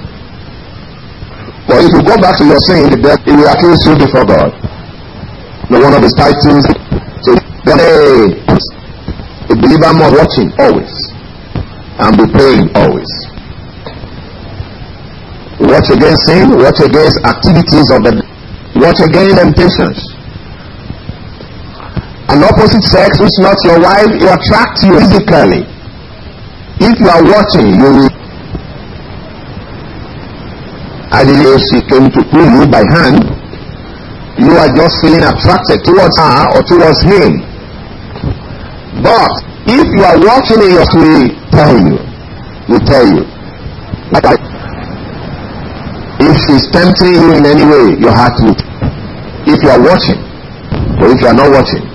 [1.67, 4.55] But if you go back to your sin, the devil will accuse you before God.
[5.67, 6.63] No one of his titles.
[7.27, 7.35] So
[7.67, 8.39] hey,
[9.51, 10.91] a believer more watching always
[11.99, 13.11] and be praying always.
[15.59, 18.22] Watch against sin, watch against activities of the
[18.75, 20.13] watch against temptations
[22.33, 25.69] an opposite sex which not your wife, it attracts you physically.
[26.81, 28.09] If you are watching, you will.
[31.13, 33.21] Ideally, she came to pull you by hand.
[34.41, 37.45] You are just feeling attracted towards her or towards him.
[39.05, 39.29] But
[39.69, 42.01] if you are watching it, will tell you.
[42.65, 43.23] We tell you.
[44.09, 44.52] Like,
[46.43, 48.55] if she's tempting you in any way, your heart will.
[49.47, 50.19] If you are watching,
[50.99, 51.93] or if you are not watching,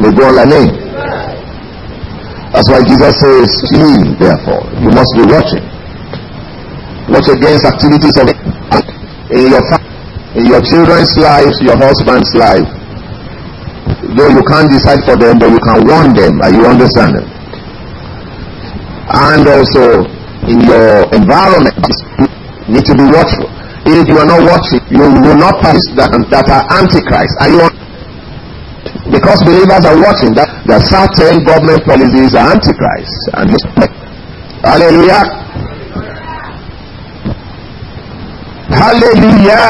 [0.00, 0.72] May God name.
[2.56, 4.64] That's why Jesus says, Flee, therefore.
[4.80, 5.64] You must be watching.
[7.12, 8.32] Watch against activities of
[9.28, 9.60] in your
[10.40, 12.64] in your children's lives, your husband's life.
[14.16, 16.40] Though you can't decide for them, but you can warn them.
[16.40, 17.28] Are you understanding?
[19.10, 20.06] And also
[20.48, 21.76] in your environment,
[22.70, 23.50] you need to be watchful.
[23.82, 27.34] If you are not watching, you will not pass that, that are antichrist.
[27.42, 27.66] Are you
[29.10, 33.18] because believers are watching that the certain government policies are antichrist.
[33.34, 33.50] And
[34.62, 35.22] hallelujah.
[38.70, 39.66] Hallelujah.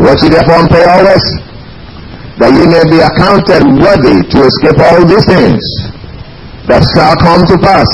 [0.00, 1.24] Watch it therefore pray always
[2.40, 5.60] that ye may be accounted worthy to escape all these things
[6.64, 7.84] that shall come to pass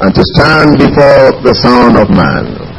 [0.00, 2.70] and to stand before the Son of Man.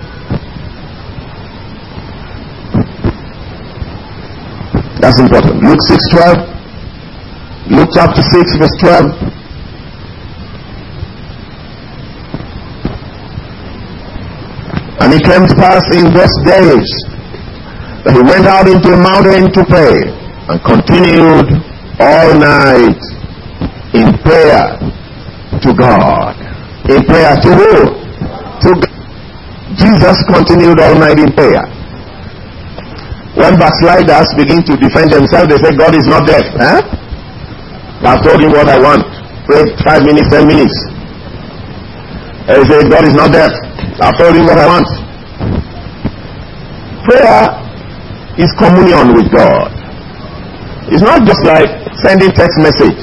[5.00, 5.64] That's important.
[5.64, 6.52] Luke 6 12.
[7.72, 9.32] Luke chapter 6, verse 12.
[15.02, 16.90] And it came to pass in those days
[18.04, 20.10] that he went out into a mountain to pray
[20.50, 21.50] and continued
[22.00, 23.02] all night
[23.94, 24.78] in prayer
[25.62, 26.41] to God.
[26.90, 27.72] In prayer to who?
[28.62, 28.70] To.
[29.78, 31.64] Jesus continued all night in prayer.
[33.38, 36.44] When backsliders begin to defend themselves, they say God is not deaf.
[36.60, 36.82] Huh?
[38.04, 39.06] I've told him what I want.
[39.48, 40.76] Wait five minutes, ten minutes.
[42.48, 43.52] They say God is not deaf.
[44.02, 44.88] I've told him what I want.
[47.08, 47.62] Prayer
[48.38, 49.72] is communion with God.
[50.92, 51.70] It's not just like
[52.04, 53.00] sending text message.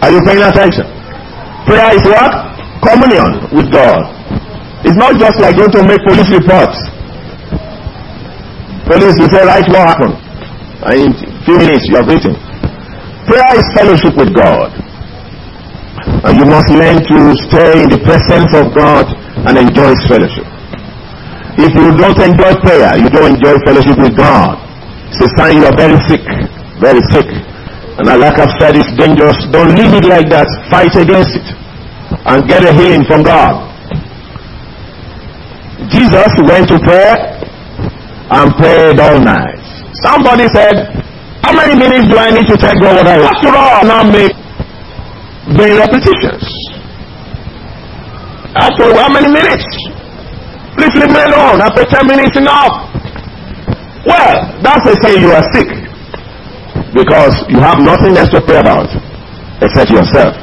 [0.00, 0.95] Are you paying attention?
[1.66, 2.30] Prayer is what?
[2.86, 4.06] Communion with God.
[4.86, 6.78] It's not just like going to make police reports.
[8.86, 10.14] Police will say, right, what happened?
[10.94, 12.38] In a few minutes you have written.
[13.26, 14.70] Prayer is fellowship with God.
[16.22, 17.18] And you must learn to
[17.50, 19.10] stay in the presence of God
[19.50, 20.46] and enjoy His fellowship.
[21.58, 24.54] If you don't enjoy prayer, you don't enjoy fellowship with God.
[25.10, 26.22] It's a sign you are very sick,
[26.78, 27.26] very sick.
[27.96, 29.36] And like I've said, it's dangerous.
[29.48, 30.44] Don't leave it like that.
[30.68, 31.48] Fight against it
[32.28, 33.64] and get a healing from God.
[35.88, 37.16] Jesus went to prayer
[38.36, 39.62] and prayed all night.
[40.04, 40.92] Somebody said,
[41.40, 43.32] How many minutes do I need to take God what I want?
[43.32, 44.34] After all, now make
[45.56, 46.44] vain repetitions.
[48.60, 49.64] After how many minutes?
[50.76, 51.64] Please leave me alone.
[51.64, 52.92] After 10 minutes, enough.
[54.04, 55.85] Well, that's a say you are sick.
[56.94, 58.86] Because you have nothing else to pray about
[59.62, 60.36] except yourself.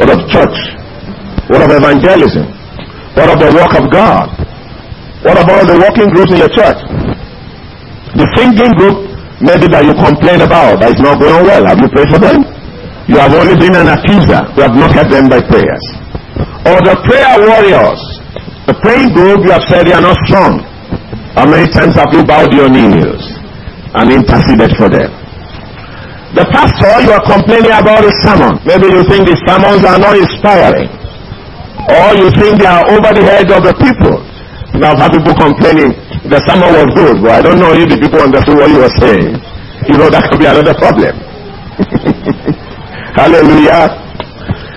[0.00, 0.56] What of church?
[1.52, 2.48] What of evangelism?
[3.14, 4.26] What of the work of God?
[5.22, 6.80] What about the working groups in your church?
[8.16, 11.62] The singing group, maybe that you complain about, that is not going well.
[11.68, 12.42] Have you prayed for them?
[13.06, 14.42] You have only been an accuser.
[14.56, 15.84] You have not helped them by prayers.
[16.66, 18.00] Or the prayer warriors,
[18.66, 20.64] the praying group, you have said they are not strong.
[21.36, 23.31] How many times have you bowed your knees
[23.94, 25.10] and interceded for them?
[26.32, 28.56] The pastor, you are complaining about his sermon.
[28.64, 30.88] Maybe you think the sermons are not inspiring.
[31.92, 34.16] Or you think they are over the head of the people.
[34.80, 37.98] Now I've had people complaining the sermon was good, but I don't know if the
[37.98, 39.42] people understood what you were saying.
[39.90, 41.10] You know that could be another problem.
[43.18, 43.90] Hallelujah.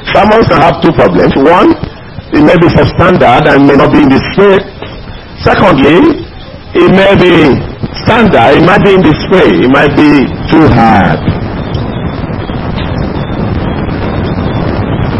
[0.09, 1.37] Sermons can have two problems.
[1.37, 1.77] One,
[2.33, 4.65] it may be substandard and may not be in the spirit.
[5.45, 6.25] Secondly,
[6.73, 7.53] it may be
[8.05, 11.19] standard, it might be in the spirit, it might be too hard.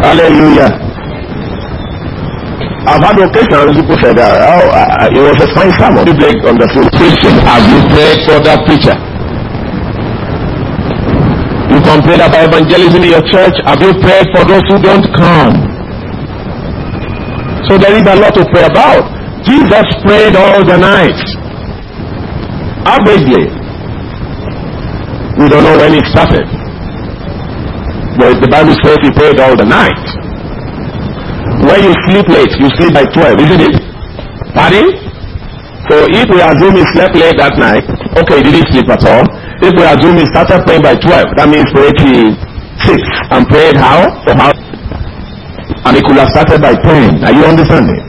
[0.06, 0.70] Hallelujah.
[2.86, 6.06] I've had occasions people said, uh, oh, uh, it was a fine sermon.
[6.06, 6.14] You
[6.46, 7.34] on the full preaching.
[7.42, 8.94] Have you prayed for that preacher?
[11.74, 13.58] You complain about evangelism in your church.
[13.66, 15.58] Have you prayed for those who don't come?
[17.66, 19.10] So there is a lot to pray about.
[19.42, 21.45] Jesus prayed all the night.
[22.86, 23.50] Averagely.
[25.36, 26.46] We don't know when it started.
[28.16, 30.06] But the Bible says he prayed all the night.
[31.66, 33.76] When you sleep late, you sleep by 12, isn't it?
[34.54, 34.96] Pardon?
[35.92, 37.86] So if we assume he slept late that night,
[38.22, 39.26] okay, he didn't sleep at all?
[39.60, 43.02] If we assume he started praying by 12, that means for 86.
[43.34, 44.08] And prayed how?
[44.24, 44.54] For how?
[45.86, 47.26] And he could have started by 10.
[47.26, 48.02] Are you understanding?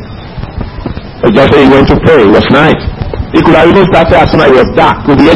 [1.24, 2.95] Or just say he went to pray, it was night.
[3.32, 5.04] He could have even started as soon as it was dark.
[5.06, 5.30] Could be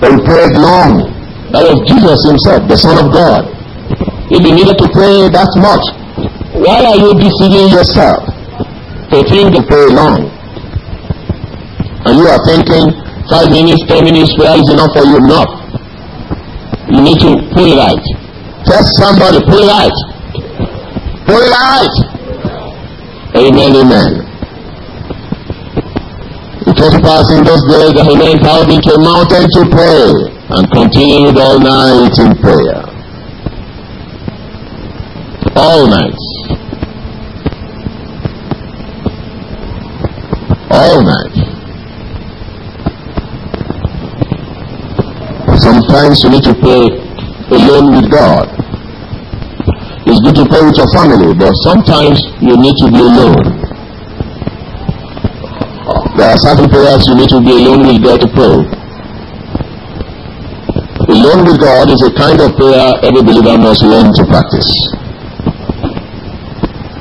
[0.00, 1.08] But he prayed long.
[1.52, 3.42] That was Jesus himself, the Son of God.
[4.30, 5.82] If you needed to pray that much,
[6.54, 8.22] why are you deceiving yourself
[9.10, 10.30] to think to pray long?
[12.06, 12.94] And you are thinking
[13.26, 15.18] five minutes, ten minutes prayer is enough for you.
[15.26, 15.50] Not.
[16.90, 18.04] You need to it right.
[18.64, 19.98] Tell somebody, it right.
[21.26, 21.96] It right.
[23.34, 24.30] Amen, amen.
[26.80, 30.12] Passed in those days that he went out into a mountain to pray
[30.56, 32.90] and continued all night in prayer
[35.60, 36.16] all night.
[40.70, 41.36] All night.
[45.60, 46.86] Sometimes you need to pray
[47.58, 48.48] alone with God.
[50.06, 53.59] It's good to pray with your family, but sometimes you need to be alone.
[56.38, 58.62] Certain prayers you need to be alone with God to pray.
[61.10, 64.70] Alone with God is a kind of prayer every believer must learn to practice.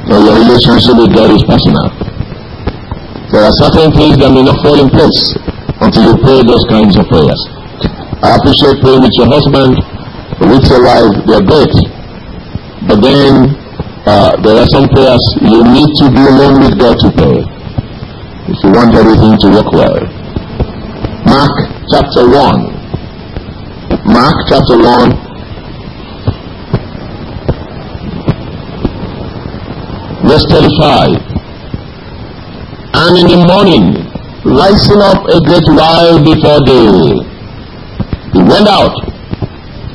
[0.09, 1.93] But your relationship with God is personal.
[3.29, 5.21] There are certain things that may not fall in place
[5.77, 7.41] until you pray those kinds of prayers.
[8.25, 9.77] I appreciate praying with your husband,
[10.41, 11.75] with your wife, they're great.
[12.89, 13.53] But then
[14.09, 17.58] uh, there are some prayers you need to be alone with God to pray
[18.69, 19.97] you want everything to work well.
[21.25, 21.53] Mark
[21.89, 22.69] chapter 1.
[24.05, 25.09] Mark chapter 1
[30.27, 31.17] Verse 35.
[32.93, 34.05] And in the morning,
[34.45, 37.25] rising up a great while before day,
[38.33, 38.93] he went out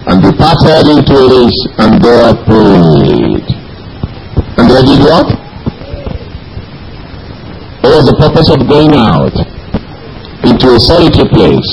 [0.09, 3.47] and departed into a race and there prayed.
[4.59, 5.44] And there did what?
[7.95, 9.31] Was the purpose of going out
[10.43, 11.71] into a solitary place?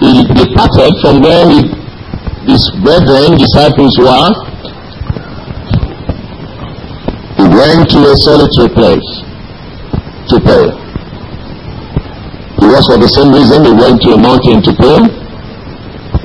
[0.00, 1.44] He departed from where
[2.48, 4.32] his brethren, disciples were,
[7.36, 9.08] He went to a solitary place
[10.32, 10.72] to pray.
[12.56, 15.00] It was for the same reason he went to a mountain to pray.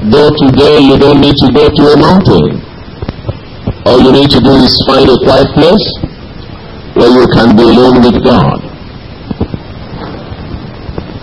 [0.07, 2.63] Though today you don't need to go to a mountain.
[3.83, 6.14] All you need to do is find a quiet place
[6.95, 8.61] where you can be alone with God.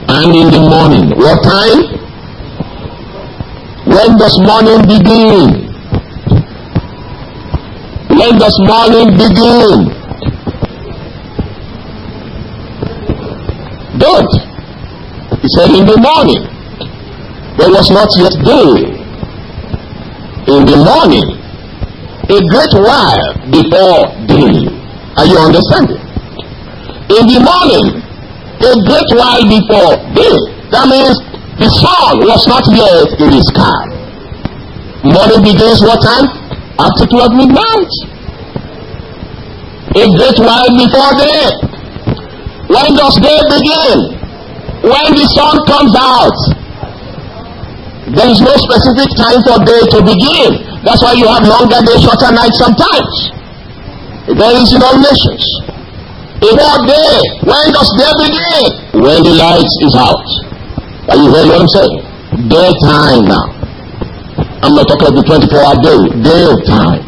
[0.09, 1.81] And in the morning, what time?
[3.87, 5.73] When does morning begin?
[8.09, 10.03] When does morning begin?
[13.99, 14.33] Don't.
[15.41, 16.43] He said, In the morning,
[17.57, 18.93] there was not yet day.
[20.53, 21.25] In the morning,
[22.29, 24.82] a great while before day.
[25.17, 26.01] Are you understanding?
[27.13, 28.01] In the morning,
[28.63, 30.37] a great while before day.
[30.73, 31.19] That means
[31.61, 33.83] the sun was not yet in the sky.
[35.05, 36.31] Morning begins what time?
[36.79, 37.93] After 12 midnight.
[39.99, 41.45] A great while before day.
[42.73, 44.17] When does day begin?
[44.81, 46.39] When the sun comes out.
[48.17, 50.65] There is no specific time for day to begin.
[50.87, 53.42] That's why you have longer days, shorter nights sometimes.
[54.29, 55.45] It varies in all nations.
[56.39, 59.03] Before day, when does day begin?
[59.03, 60.27] When the light is out.
[61.11, 61.99] Are you hearing what I'm saying?
[62.47, 63.47] Daytime now.
[64.63, 67.03] I'm not talking about the 24 hour day, day of time.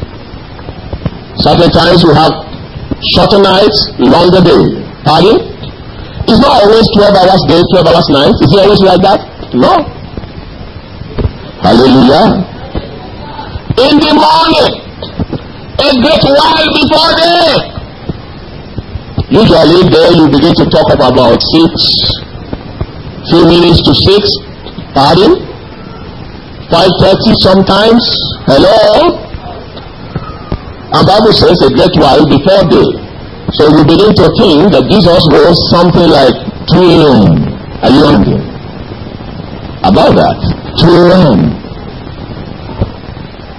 [1.38, 2.34] Certain times we have
[3.14, 4.62] shorter nights, longer day.
[5.06, 5.38] Pardon?
[6.26, 8.34] It's not always 12 hours day, 12 hours night.
[8.42, 9.20] Is it always like that?
[9.54, 9.86] No.
[11.62, 12.42] Hallelujah.
[13.86, 14.84] In the morning,
[15.78, 17.74] a great while before day.
[19.30, 21.70] Usually there you begin to talk about six,
[23.30, 24.22] few minutes to six.
[24.94, 25.42] Pardon?
[26.70, 28.02] 5.30 sometimes.
[28.46, 29.18] Hello?
[30.94, 32.88] And Bible says a great while before day.
[33.58, 36.34] So you begin to think that Jesus was something like
[36.70, 37.54] 2 a.m.
[37.82, 38.38] Are you hungry?
[39.82, 40.38] About that.
[40.78, 41.63] 2 a.m.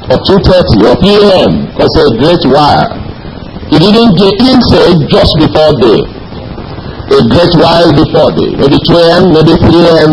[0.05, 1.51] Or 2.30 or p.m.
[1.77, 2.93] That's a great while.
[3.69, 6.05] He didn't, get, say just before day.
[7.09, 8.53] A great while before day.
[8.53, 10.11] Maybe 2 a.m., maybe 3 a.m.,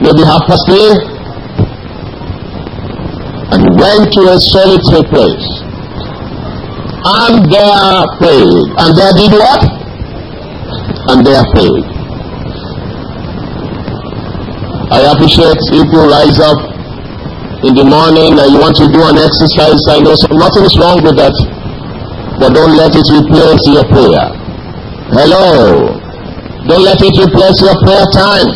[0.00, 0.80] maybe half past 3.
[3.52, 5.66] And he went to a solitary place
[7.06, 8.66] and there prayed.
[8.82, 9.62] And there did what?
[11.08, 11.84] And they are prayed.
[14.90, 16.75] I appreciate if you rise up
[17.64, 19.80] in the morning and you want to do an exercise.
[19.88, 21.32] I know so nothing is wrong with that.
[22.36, 24.28] But don't let it replace your prayer.
[25.16, 25.96] Hello.
[26.68, 28.50] Don't let it replace your prayer time.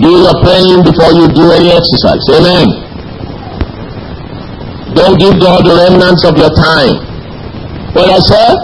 [0.00, 2.24] Do your praying before you do any exercise.
[2.40, 2.64] Amen.
[4.96, 6.96] Don't give God the remnants of your time.
[7.92, 8.56] What I said?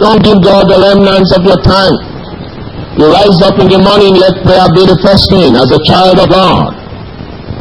[0.00, 2.11] Don't give God the remnants of your time.
[3.00, 6.20] You rise up in the morning, let prayer be the first thing as a child
[6.20, 6.76] of God.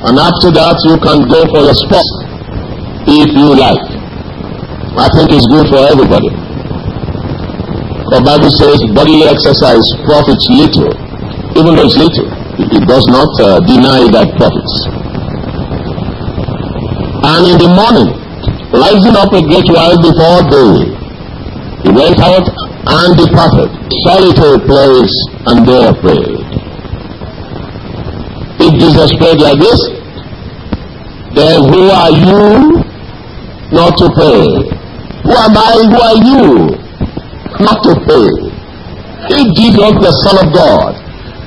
[0.04, 2.04] And after that, you can go for your sport
[3.08, 3.80] if you like.
[5.00, 6.28] I think it's good for everybody.
[8.12, 10.92] The Bible says bodily exercise profits little.
[11.56, 12.28] Even though it's little,
[12.60, 14.76] it does not uh, deny that profits.
[17.24, 18.12] And in the morning,
[18.76, 20.92] rising up a great while before day,
[21.88, 22.44] he went out
[22.88, 23.70] and departed,
[24.06, 25.16] solitary place,
[25.46, 26.42] and there prayed.
[28.64, 29.80] If Jesus prayed like this,
[31.34, 32.82] then who are you
[33.72, 34.46] not to pray?
[35.24, 35.74] Who am I?
[35.90, 36.42] Who are you
[37.62, 38.30] not to pray?
[39.30, 40.98] If Jesus, the Son of God,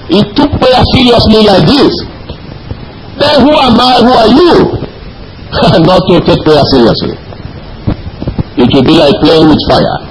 [0.09, 1.93] he took prayer seriously like this,
[3.18, 3.95] then who am I?
[4.03, 4.85] Who are you?
[5.87, 7.14] not to take prayer seriously.
[8.57, 10.03] It will be like playing with fire.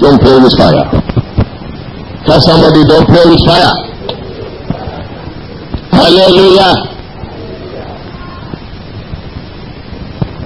[0.00, 0.88] Don't play with fire.
[2.24, 3.72] Tell somebody don't play with fire.
[5.92, 6.72] Hallelujah.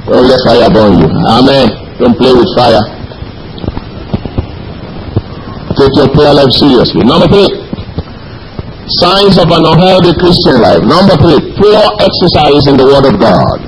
[0.07, 1.09] Don't let fire burn you.
[1.31, 1.69] Amen.
[1.99, 2.83] Don't play with fire.
[5.79, 7.05] Take your prayer life seriously.
[7.05, 7.47] Number three.
[8.99, 10.83] Signs of an unhealthy Christian life.
[10.83, 13.59] Number three, poor exercise in the Word of God.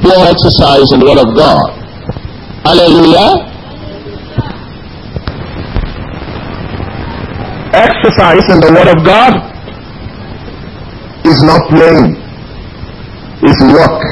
[0.00, 1.81] Poor exercise in the Word of God.
[2.64, 3.50] Hallelujah.
[7.74, 9.34] Exercise in the Word of God
[11.26, 12.14] is not playing,
[13.42, 14.02] it's work.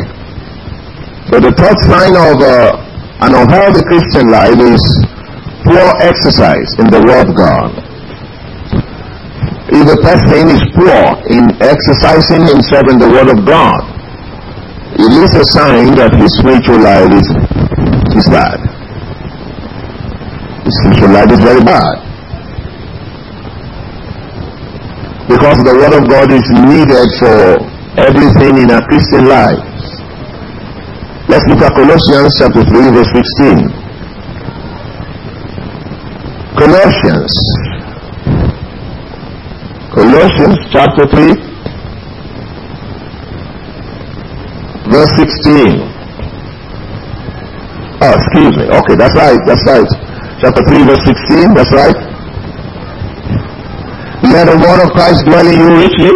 [1.30, 2.74] So the third sign of uh,
[3.22, 4.82] an unhealthy Christian life is
[5.62, 7.70] poor exercise in the Word of God.
[9.70, 13.78] If a person is poor in exercising himself in the Word of God,
[14.98, 17.28] it is a sign that his spiritual life is,
[18.16, 18.58] is bad.
[20.64, 21.96] His spiritual life is very bad.
[25.28, 27.62] Because the Word of God is needed for
[27.98, 29.62] everything in a Christian life.
[31.28, 33.70] Let's look at Colossians chapter 3 verse 16.
[36.58, 37.34] Colossians
[39.90, 41.34] Colossians chapter 3,
[44.88, 45.89] verse 16.
[48.00, 48.64] Oh, excuse me.
[48.64, 49.40] Okay, that's right.
[49.44, 49.84] That's right.
[50.40, 51.52] Chapter 3, verse 16.
[51.52, 51.98] That's right.
[54.24, 56.14] Let the word of Christ dwell in you richly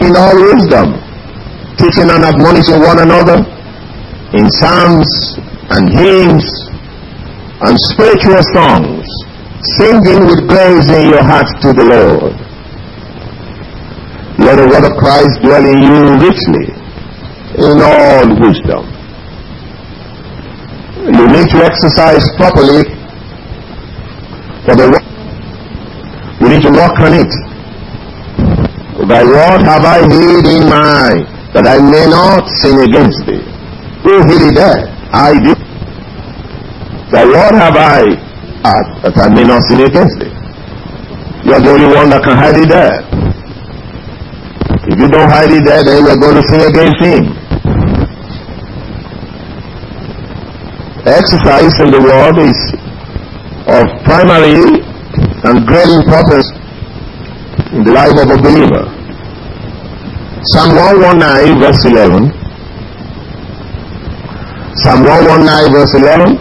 [0.00, 0.96] in all wisdom,
[1.76, 3.44] teaching and admonishing one another
[4.32, 5.08] in psalms
[5.76, 6.46] and hymns
[7.68, 9.04] and spiritual songs,
[9.76, 12.32] singing with grace in your hearts to the Lord.
[14.40, 16.72] Let the word of Christ dwell in you richly
[17.60, 19.01] in all wisdom.
[21.02, 22.86] You need to exercise properly
[24.62, 25.06] for the word.
[26.38, 27.32] You need to work on it.
[29.10, 31.26] Thy word have I hid in my
[31.58, 33.42] that I may not sin against thee.
[34.06, 34.94] Who hid it there?
[35.10, 35.58] I did.
[37.10, 38.06] Thy word have I
[38.62, 40.30] uh, that I may not sin against thee.
[41.42, 43.02] You are the only one that can hide it there.
[44.86, 47.41] If you don't hide it there, then you're going to sin against Him.
[51.04, 52.54] Exercise in the world is
[53.66, 54.54] of primary
[55.42, 56.46] and great importance
[57.74, 58.86] in the life of a believer.
[60.54, 62.30] Psalm 119 verse 11.
[64.86, 66.38] Psalm 119 verse 11.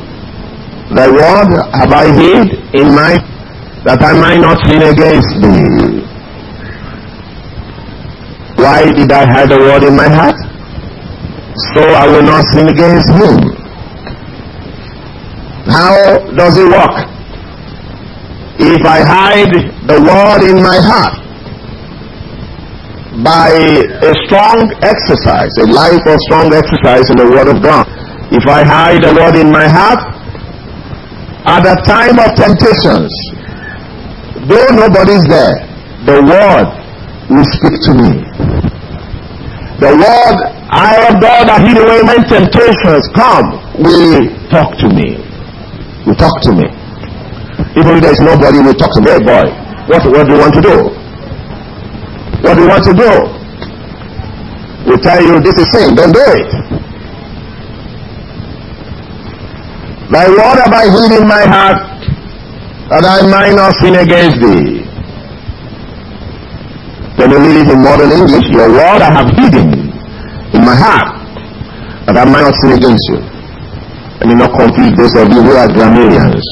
[0.93, 3.17] Thy word have I hid in my
[3.81, 6.05] that I might not sin against thee.
[8.61, 10.37] Why did I hide the word in my heart?
[11.73, 13.50] So I will not sin against him.
[15.71, 16.95] How does it work?
[18.59, 19.55] If I hide
[19.87, 21.15] the word in my heart
[23.23, 23.49] by
[24.03, 27.87] a strong exercise, a life of strong exercise in the word of God,
[28.35, 30.03] if I hide the word in my heart,
[31.47, 33.11] at the time of temptations,
[34.51, 35.55] though nobody's there,
[36.03, 36.67] the word
[37.31, 38.11] will speak to me.
[39.79, 40.37] The word
[40.69, 45.30] I am God that hid away my temptations come will talk to me.
[46.05, 46.65] Will talk to me.
[47.77, 49.11] Even if there's nobody you talk to me.
[49.11, 49.45] Hey boy,
[49.87, 50.77] what, what do you want to do?
[52.41, 53.11] What do you want to do?
[54.89, 56.49] We tell you this is sin, don't do it.
[60.11, 61.79] Thy word have I hid in my heart
[62.89, 64.83] that I might not sin against thee.
[67.15, 69.71] When you read it in modern English, your word I have hidden
[70.51, 71.15] in my heart
[72.07, 73.30] that I might not sin against you.
[74.21, 76.45] And you not confuse those of you who are grammarians.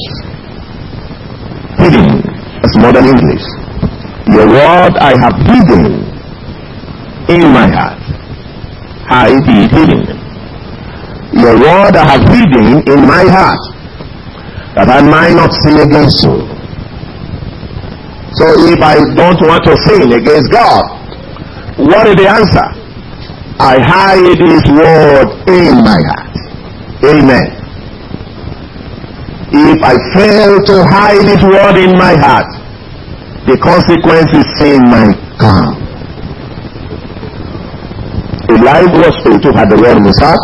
[1.78, 2.18] Hidden.
[2.60, 3.46] That's modern English.
[4.26, 6.02] Your word I have hidden
[7.30, 8.02] in my heart.
[9.06, 10.02] Hide it hidden.
[11.32, 13.62] Your word I have hidden in my heart
[14.74, 16.42] that I might not sin against you.
[18.34, 20.82] So if I don't want to sin against God,
[21.78, 22.66] what is the answer?
[23.58, 26.34] I hide his word in my heart.
[27.04, 27.59] Amen.
[29.52, 32.46] If I fail to hide his word in my heart,
[33.46, 35.74] the consequence is sin might come.
[38.50, 40.42] Elijah was to have the word in his heart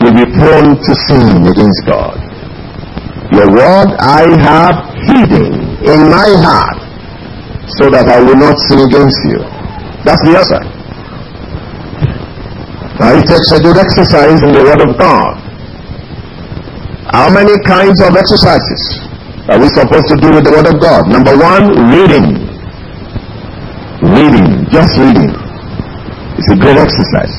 [0.00, 2.16] will be prone to sin against God.
[3.32, 5.54] Your word I have hidden
[5.84, 6.80] in my heart
[7.78, 9.38] so that I will not sin against you.
[10.04, 10.62] That's the answer.
[13.00, 15.39] Now it takes a good exercise in the Word of God.
[17.10, 18.82] How many kinds of exercises
[19.50, 21.10] are we supposed to do with the Word of God?
[21.10, 22.38] Number one, reading.
[23.98, 25.34] Reading, just reading.
[26.38, 27.34] It's a great exercise.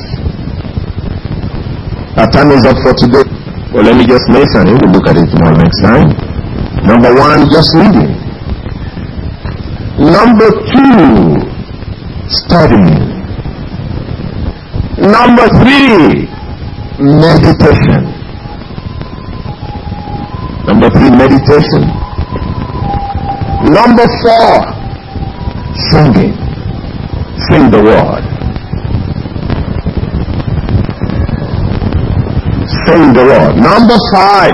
[2.19, 3.23] Our time is up for today.
[3.71, 4.75] Well, let me just mention it.
[4.75, 6.11] We'll look at it tomorrow next time.
[6.83, 8.11] Number one, just reading.
[10.03, 11.47] Number two,
[12.27, 13.23] studying.
[14.99, 16.27] Number three,
[16.99, 18.20] meditation.
[20.67, 21.81] Number three, meditation.
[23.65, 24.61] Number four,
[25.89, 26.37] singing.
[27.49, 28.23] Sing the word.
[32.85, 33.55] Sing the word.
[33.57, 34.53] Number five,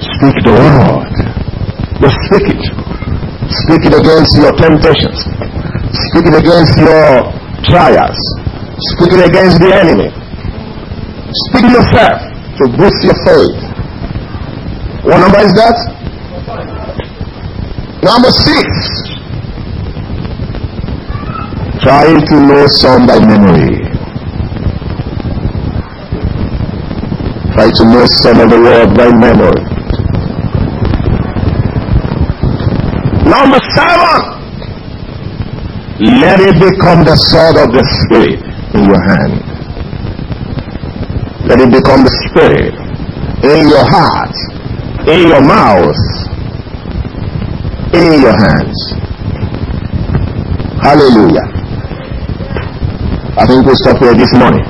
[0.00, 1.14] speak the word.
[2.00, 2.64] Just speak it.
[3.50, 5.20] Speak it against your temptations.
[6.08, 7.28] Speak it against your
[7.68, 8.20] trials.
[8.96, 10.08] Speak it against the enemy.
[11.48, 12.29] Speak yourself
[12.60, 13.56] to boost your faith.
[15.08, 15.76] What number is that?
[18.04, 18.68] Number six.
[21.80, 23.80] Try to know some by memory.
[27.56, 29.64] Try to know some of the word by memory.
[33.24, 34.20] Number seven.
[36.20, 38.44] Let it become the sword of the Spirit
[38.74, 39.49] in your hand.
[41.46, 42.74] Let it become the spirit
[43.42, 44.36] in your heart,
[45.08, 45.96] in your mouth,
[47.94, 48.78] in your hands.
[50.80, 51.46] Hallelujah.
[53.36, 54.64] I think we'll stop here this morning.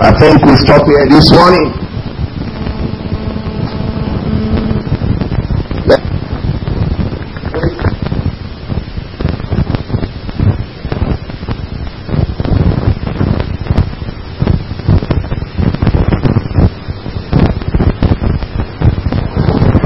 [0.00, 1.84] I think we stop here this morning.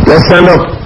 [0.09, 0.78] Let's stand up.